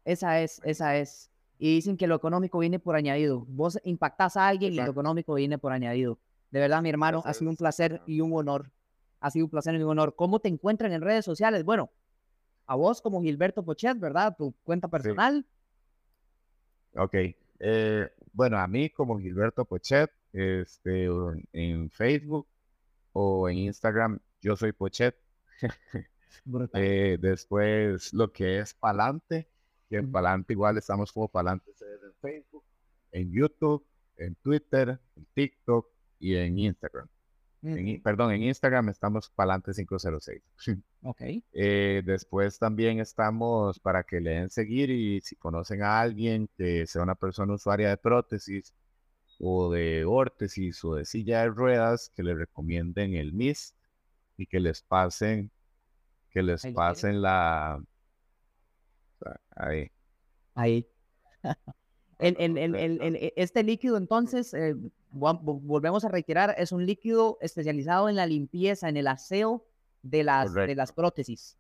esa 0.07 0.41
es, 0.41 0.61
esa 0.65 0.97
es. 0.97 1.31
Y 1.59 1.75
dicen 1.75 1.97
que 1.97 2.07
lo 2.07 2.15
económico 2.15 2.59
viene 2.61 2.79
por 2.79 2.95
añadido. 2.95 3.45
Vos 3.49 3.79
impactás 3.83 4.37
a 4.37 4.47
alguien 4.47 4.73
y 4.73 4.77
lo 4.77 4.85
económico 4.85 5.35
viene 5.35 5.59
por 5.59 5.73
añadido. 5.73 6.19
De 6.51 6.61
verdad, 6.61 6.81
mi 6.81 6.89
hermano, 6.89 7.23
ha 7.25 7.35
sido 7.35 7.51
un 7.51 7.57
placer 7.57 8.01
y 8.07 8.21
un 8.21 8.33
honor. 8.33 8.71
Ha 9.21 9.31
sido 9.33 9.47
un 9.47 9.51
placer 9.51 9.75
y 9.75 9.83
un 9.83 9.91
honor. 9.91 10.15
¿Cómo 10.15 10.39
te 10.39 10.49
encuentran 10.49 10.93
en 10.93 11.01
redes 11.01 11.25
sociales? 11.25 11.65
Bueno, 11.65 11.91
a 12.67 12.77
vos 12.77 13.03
como 13.03 13.21
Gilberto 13.21 13.65
Pochet, 13.65 13.99
¿verdad? 13.99 14.37
Tu 14.37 14.55
cuenta 14.63 14.87
personal. 14.87 15.45
Ok. 16.95 17.15
eh, 17.59 18.09
bueno, 18.33 18.59
a 18.59 18.67
mí 18.69 18.91
como 18.91 19.19
Gilberto 19.19 19.65
Pochet, 19.65 20.11
este, 20.33 21.09
en 21.53 21.91
Facebook 21.91 22.47
o 23.13 23.49
en 23.49 23.59
Instagram, 23.59 24.21
yo 24.41 24.55
soy 24.57 24.71
Pochet. 24.71 25.17
Eh, 26.75 27.19
después 27.21 28.13
lo 28.13 28.31
que 28.33 28.61
es 28.61 28.75
Palante, 28.75 29.49
que 29.89 29.97
en. 29.97 30.13
Palante 30.13 30.53
igual 30.53 30.79
estamos 30.79 31.13
como 31.13 31.29
Palante 31.29 31.73
en 31.81 32.13
Facebook, 32.21 32.65
en 33.11 33.33
YouTube, 33.33 33.85
en 34.17 34.35
Twitter, 34.37 35.01
en 35.17 35.27
TikTok 35.35 35.89
y 36.21 36.37
en 36.37 36.59
Instagram. 36.59 37.09
En 37.63 38.01
perdón, 38.01 38.33
en 38.33 38.45
Instagram 38.45 38.91
estamos 38.91 39.31
Palante 39.31 39.73
506. 39.73 40.43
Ok. 41.03 41.23
Eh, 41.53 42.03
después 42.05 42.59
también 42.59 42.99
estamos 42.99 43.79
para 43.79 44.03
que 44.03 44.21
le 44.21 44.31
den 44.31 44.51
seguir 44.51 44.91
y 44.91 45.21
si 45.21 45.37
conocen 45.37 45.83
a 45.83 46.01
alguien 46.01 46.49
que 46.57 46.85
sea 46.87 47.03
una 47.03 47.15
persona 47.15 47.55
usuaria 47.55 47.91
de 47.91 47.97
prótesis 47.97 48.75
o 49.39 49.71
de 49.71 50.05
órtesis 50.05 50.85
o 50.85 50.97
de 50.97 51.05
silla 51.05 51.43
de 51.43 51.49
ruedas, 51.49 52.11
que 52.17 52.25
le 52.25 52.35
recomienden 52.35 53.15
el 53.15 53.33
MIS 53.33 53.77
y 54.37 54.47
que 54.47 54.61
les 54.61 54.83
pasen, 54.83 55.51
que 56.31 56.43
les 56.43 56.65
Ahí 56.65 56.73
pasen 56.73 57.23
la... 57.23 57.83
Ahí. 59.55 59.91
Ahí. 60.55 60.87
El, 62.19 62.37
el- 62.39 62.75
el- 62.75 63.33
este 63.37 63.63
líquido, 63.63 63.97
entonces, 63.99 64.55
eh, 64.55 64.75
vo- 65.13 65.39
vo- 65.43 65.61
volvemos 65.61 66.05
a 66.05 66.09
reiterar, 66.09 66.55
es 66.57 66.73
un 66.73 66.87
líquido 66.87 67.37
especializado 67.41 68.09
en 68.09 68.17
la 68.17 68.27
limpieza, 68.27 68.89
en 68.89 68.97
el 68.97 69.07
aseo 69.07 69.67
de 70.03 70.25
las, 70.25 70.55
de 70.55 70.75
las 70.75 70.93
prótesis. 70.93 71.57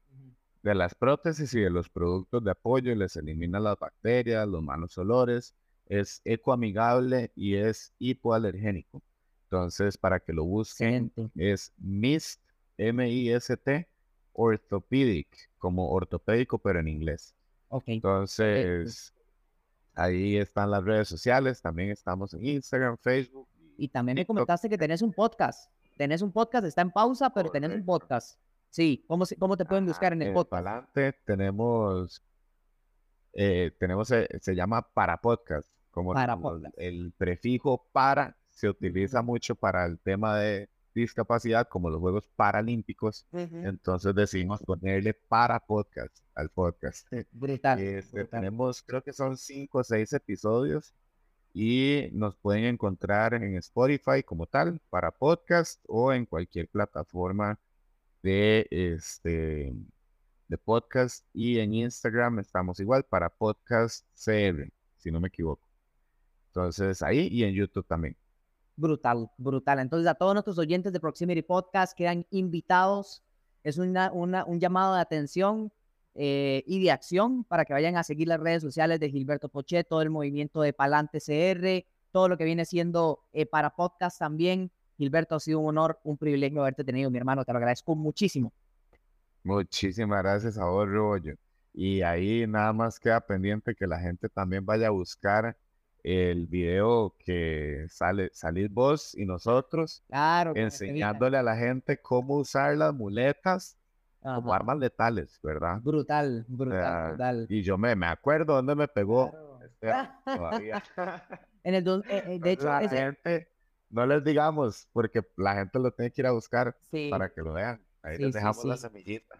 de 0.62 0.74
las 0.74 0.94
prótesis 0.94 1.52
y 1.54 1.60
de 1.60 1.70
los 1.70 1.88
productos 1.90 2.42
de 2.42 2.50
apoyo, 2.52 2.94
les 2.94 3.16
elimina 3.16 3.60
las 3.60 3.78
bacterias, 3.78 4.48
los 4.48 4.62
malos 4.62 4.96
olores, 4.98 5.54
es 5.88 6.20
ecoamigable 6.24 7.30
y 7.36 7.56
es 7.56 7.92
hipoalergénico. 7.98 9.02
Entonces, 9.44 9.96
para 9.98 10.20
que 10.20 10.32
lo 10.32 10.44
busquen, 10.44 11.06
Excelente. 11.14 11.52
es 11.52 11.72
MIST, 11.78 12.40
M-I-S-T, 12.78 13.88
Orthopedic, 14.32 15.28
como 15.58 15.90
ortopédico, 15.90 16.58
pero 16.58 16.80
en 16.80 16.88
inglés. 16.88 17.34
Ok. 17.68 17.84
Entonces, 17.86 19.14
ahí 19.94 20.36
están 20.36 20.70
las 20.70 20.84
redes 20.84 21.08
sociales, 21.08 21.60
también 21.62 21.90
estamos 21.90 22.34
en 22.34 22.44
Instagram, 22.44 22.96
Facebook. 22.98 23.48
Y 23.78 23.88
también 23.88 24.16
me 24.16 24.26
comentaste 24.26 24.68
que 24.68 24.78
tenés 24.78 25.02
un 25.02 25.12
podcast. 25.12 25.70
Tenés 25.96 26.22
un 26.22 26.32
podcast, 26.32 26.66
está 26.66 26.82
en 26.82 26.90
pausa, 26.90 27.30
pero 27.30 27.50
tenés 27.50 27.70
un 27.70 27.82
Correcto. 27.84 28.06
podcast. 28.08 28.38
Sí, 28.70 29.04
¿cómo, 29.08 29.24
se- 29.24 29.36
cómo 29.36 29.56
te 29.56 29.64
pueden 29.64 29.86
buscar 29.86 30.12
en 30.12 30.22
el 30.22 30.28
en 30.28 30.34
podcast? 30.34 30.50
Palante 30.64 31.12
tenemos, 31.24 32.22
eh, 33.32 33.72
tenemos, 33.78 34.10
eh, 34.10 34.28
se 34.40 34.54
llama 34.54 34.82
para 34.82 35.16
podcast, 35.20 35.68
como 35.90 36.12
Para 36.12 36.34
el- 36.34 36.40
podcast. 36.40 36.74
el 36.78 37.12
prefijo 37.16 37.86
para 37.92 38.36
se 38.50 38.68
utiliza 38.68 39.22
mucho 39.22 39.54
para 39.54 39.84
el 39.86 39.98
tema 39.98 40.38
de 40.38 40.68
discapacidad, 41.02 41.68
como 41.68 41.90
los 41.90 42.00
Juegos 42.00 42.26
Paralímpicos, 42.36 43.26
entonces 43.32 44.14
decidimos 44.14 44.62
ponerle 44.62 45.14
para 45.14 45.60
podcast 45.60 46.16
al 46.34 46.50
podcast. 46.50 47.06
Brutal. 47.32 47.80
Este, 47.80 48.22
brutal. 48.22 48.40
tenemos, 48.40 48.82
creo 48.82 49.02
que 49.02 49.12
son 49.12 49.36
cinco 49.36 49.78
o 49.78 49.84
seis 49.84 50.12
episodios 50.12 50.94
y 51.52 52.08
nos 52.12 52.36
pueden 52.36 52.64
encontrar 52.64 53.34
en 53.34 53.56
Spotify 53.56 54.22
como 54.24 54.46
tal 54.46 54.80
para 54.90 55.10
podcast 55.10 55.82
o 55.86 56.12
en 56.12 56.26
cualquier 56.26 56.68
plataforma 56.68 57.58
de 58.22 58.66
este 58.70 59.74
de 60.48 60.58
podcast 60.58 61.26
y 61.32 61.58
en 61.58 61.74
Instagram 61.74 62.38
estamos 62.38 62.78
igual 62.80 63.04
para 63.04 63.28
podcast 63.28 64.06
CR, 64.14 64.70
si 64.96 65.10
no 65.10 65.20
me 65.20 65.28
equivoco. 65.28 65.66
Entonces 66.48 67.02
ahí 67.02 67.28
y 67.30 67.44
en 67.44 67.54
YouTube 67.54 67.86
también. 67.86 68.16
Brutal, 68.76 69.30
brutal. 69.38 69.78
Entonces, 69.78 70.06
a 70.06 70.14
todos 70.14 70.34
nuestros 70.34 70.58
oyentes 70.58 70.92
de 70.92 71.00
Proximity 71.00 71.42
Podcast 71.42 71.96
quedan 71.96 72.26
invitados. 72.30 73.22
Es 73.64 73.78
una, 73.78 74.12
una- 74.12 74.44
un 74.44 74.60
llamado 74.60 74.94
de 74.94 75.00
atención 75.00 75.72
eh, 76.14 76.62
y 76.66 76.82
de 76.82 76.90
acción 76.90 77.44
para 77.44 77.64
que 77.64 77.72
vayan 77.72 77.96
a 77.96 78.02
seguir 78.04 78.28
las 78.28 78.38
redes 78.40 78.62
sociales 78.62 79.00
de 79.00 79.10
Gilberto 79.10 79.48
Pochet, 79.48 79.88
todo 79.88 80.02
el 80.02 80.10
movimiento 80.10 80.60
de 80.60 80.72
Palante 80.72 81.18
CR, 81.20 81.86
todo 82.12 82.28
lo 82.28 82.36
que 82.36 82.44
viene 82.44 82.64
siendo 82.64 83.24
eh, 83.32 83.46
para 83.46 83.70
podcast 83.70 84.18
también. 84.18 84.70
Gilberto, 84.98 85.34
ha 85.34 85.40
sido 85.40 85.60
un 85.60 85.68
honor, 85.68 85.98
un 86.04 86.16
privilegio 86.16 86.60
haberte 86.60 86.84
tenido, 86.84 87.10
mi 87.10 87.18
hermano. 87.18 87.44
Te 87.44 87.52
lo 87.52 87.58
agradezco 87.58 87.94
muchísimo. 87.94 88.52
Muchísimas 89.42 90.22
gracias 90.22 90.58
a 90.58 90.64
vos, 90.66 90.88
Robollo. 90.88 91.34
Y 91.72 92.00
ahí 92.02 92.46
nada 92.46 92.72
más 92.72 92.98
queda 92.98 93.20
pendiente 93.20 93.74
que 93.74 93.86
la 93.86 94.00
gente 94.00 94.28
también 94.28 94.64
vaya 94.64 94.86
a 94.88 94.90
buscar 94.90 95.56
el 96.06 96.46
video 96.46 97.16
que 97.18 97.86
sale, 97.88 98.30
salir 98.32 98.68
vos 98.70 99.12
y 99.16 99.26
nosotros 99.26 100.04
Claro. 100.06 100.52
enseñándole 100.54 101.36
a 101.36 101.42
la 101.42 101.56
gente 101.56 102.00
cómo 102.00 102.36
usar 102.36 102.76
las 102.76 102.94
muletas 102.94 103.76
como 104.20 104.50
Ajá. 104.52 104.56
armas 104.56 104.78
letales, 104.78 105.40
¿verdad? 105.42 105.80
Brutal, 105.82 106.44
brutal, 106.46 107.08
brutal. 107.08 107.46
Y 107.48 107.62
yo 107.62 107.76
me, 107.76 107.96
me 107.96 108.06
acuerdo 108.06 108.54
dónde 108.54 108.76
me 108.76 108.86
pegó 108.86 109.58
Claro. 109.80 110.08
Todavía. 110.24 110.82
En 111.64 111.74
el 111.74 111.84
eh, 111.88 112.02
eh, 112.08 112.38
de 112.38 112.52
hecho, 112.52 112.66
la 112.66 112.84
ese- 112.84 112.96
gente, 112.96 113.48
no 113.90 114.06
les 114.06 114.22
digamos, 114.22 114.88
porque 114.92 115.22
la 115.36 115.56
gente 115.56 115.80
lo 115.80 115.90
tiene 115.90 116.12
que 116.12 116.22
ir 116.22 116.26
a 116.28 116.30
buscar 116.30 116.76
sí. 116.92 117.08
para 117.10 117.30
que 117.32 117.40
lo 117.42 117.52
vean. 117.52 117.80
Ahí 118.02 118.16
Sí, 118.18 118.22
les 118.22 118.32
sí, 118.32 118.38
dejamos 118.38 118.64
la 118.64 118.76
sí. 118.76 118.82
semillita. 118.82 119.34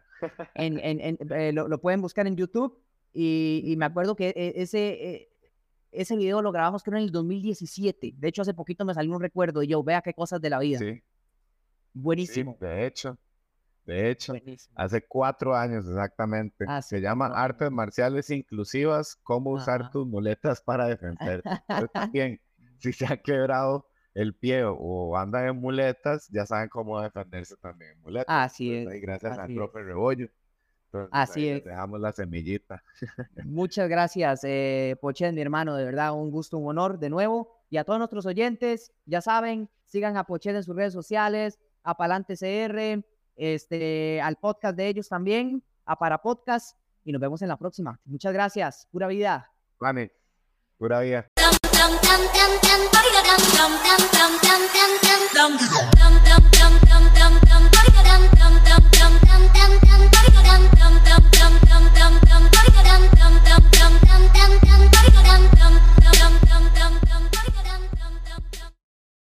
en, 0.54 0.80
en- 0.80 1.00
en- 1.00 1.18
eh, 1.32 1.52
lo, 1.52 1.68
lo 1.68 1.80
pueden 1.80 2.00
buscar 2.02 2.26
en 2.26 2.34
YouTube 2.36 2.76
y, 3.12 3.62
y 3.64 3.76
me 3.76 3.84
acuerdo 3.84 4.16
que 4.16 4.30
eh, 4.30 4.54
ese, 4.56 4.88
eh, 5.10 5.28
ese 5.96 6.16
video 6.16 6.42
lo 6.42 6.52
grabamos 6.52 6.82
creo 6.82 6.98
en 6.98 7.04
el 7.04 7.10
2017. 7.10 8.14
De 8.16 8.28
hecho, 8.28 8.42
hace 8.42 8.54
poquito 8.54 8.84
me 8.84 8.94
salió 8.94 9.14
un 9.14 9.20
recuerdo 9.20 9.62
y 9.62 9.68
yo, 9.68 9.82
vea 9.82 10.02
qué 10.02 10.14
cosas 10.14 10.40
de 10.40 10.50
la 10.50 10.58
vida. 10.58 10.78
Sí, 10.78 10.94
sí, 10.94 11.02
Buenísimo. 11.92 12.56
de 12.60 12.86
hecho, 12.86 13.18
de 13.84 14.10
hecho, 14.10 14.32
buenísimo. 14.32 14.74
hace 14.76 15.06
cuatro 15.06 15.54
años 15.54 15.86
exactamente. 15.88 16.66
Se 16.82 17.00
llama 17.00 17.26
Artes 17.26 17.70
Marciales 17.70 18.30
Inclusivas, 18.30 19.16
cómo 19.22 19.50
usar 19.50 19.90
tus 19.90 20.06
muletas 20.06 20.60
para 20.60 20.86
defenderte. 20.86 21.48
También, 21.92 22.40
si 22.78 22.92
se 22.92 23.06
ha 23.06 23.16
quebrado 23.16 23.88
el 24.14 24.34
pie 24.34 24.64
o 24.64 25.16
andan 25.16 25.46
en 25.46 25.60
muletas, 25.60 26.28
ya 26.30 26.46
saben 26.46 26.68
cómo 26.70 27.00
defenderse 27.00 27.54
también 27.58 27.92
en 27.92 28.00
muletas. 28.00 28.26
Así 28.28 28.74
es. 28.74 28.88
Gracias 29.02 29.32
así 29.32 29.52
al 29.52 29.54
profe 29.54 29.82
Rebollo. 29.82 30.28
Entonces, 30.86 31.10
Así 31.12 31.48
es. 31.48 31.64
Dejamos 31.64 32.00
la 32.00 32.12
semillita. 32.12 32.82
Muchas 33.44 33.88
gracias, 33.88 34.40
eh, 34.44 34.96
Pochen, 35.00 35.34
mi 35.34 35.40
hermano, 35.40 35.76
de 35.76 35.84
verdad, 35.84 36.14
un 36.14 36.30
gusto, 36.30 36.58
un 36.58 36.68
honor 36.68 36.98
de 36.98 37.10
nuevo. 37.10 37.52
Y 37.70 37.76
a 37.76 37.84
todos 37.84 37.98
nuestros 37.98 38.26
oyentes, 38.26 38.92
ya 39.04 39.20
saben, 39.20 39.68
sigan 39.84 40.16
a 40.16 40.24
Pochen 40.24 40.56
en 40.56 40.62
sus 40.62 40.76
redes 40.76 40.92
sociales, 40.92 41.58
a 41.82 41.96
Palante 41.96 42.36
CR, 42.36 43.04
este, 43.36 44.20
al 44.20 44.36
podcast 44.36 44.76
de 44.76 44.88
ellos 44.88 45.08
también, 45.08 45.62
a 45.84 45.98
Para 45.98 46.22
Podcast, 46.22 46.76
y 47.04 47.12
nos 47.12 47.20
vemos 47.20 47.42
en 47.42 47.48
la 47.48 47.56
próxima. 47.56 48.00
Muchas 48.04 48.32
gracias, 48.32 48.88
pura 48.90 49.06
vida. 49.06 49.50
Vane, 49.78 50.12
pura 50.78 51.00
vida. 51.00 51.28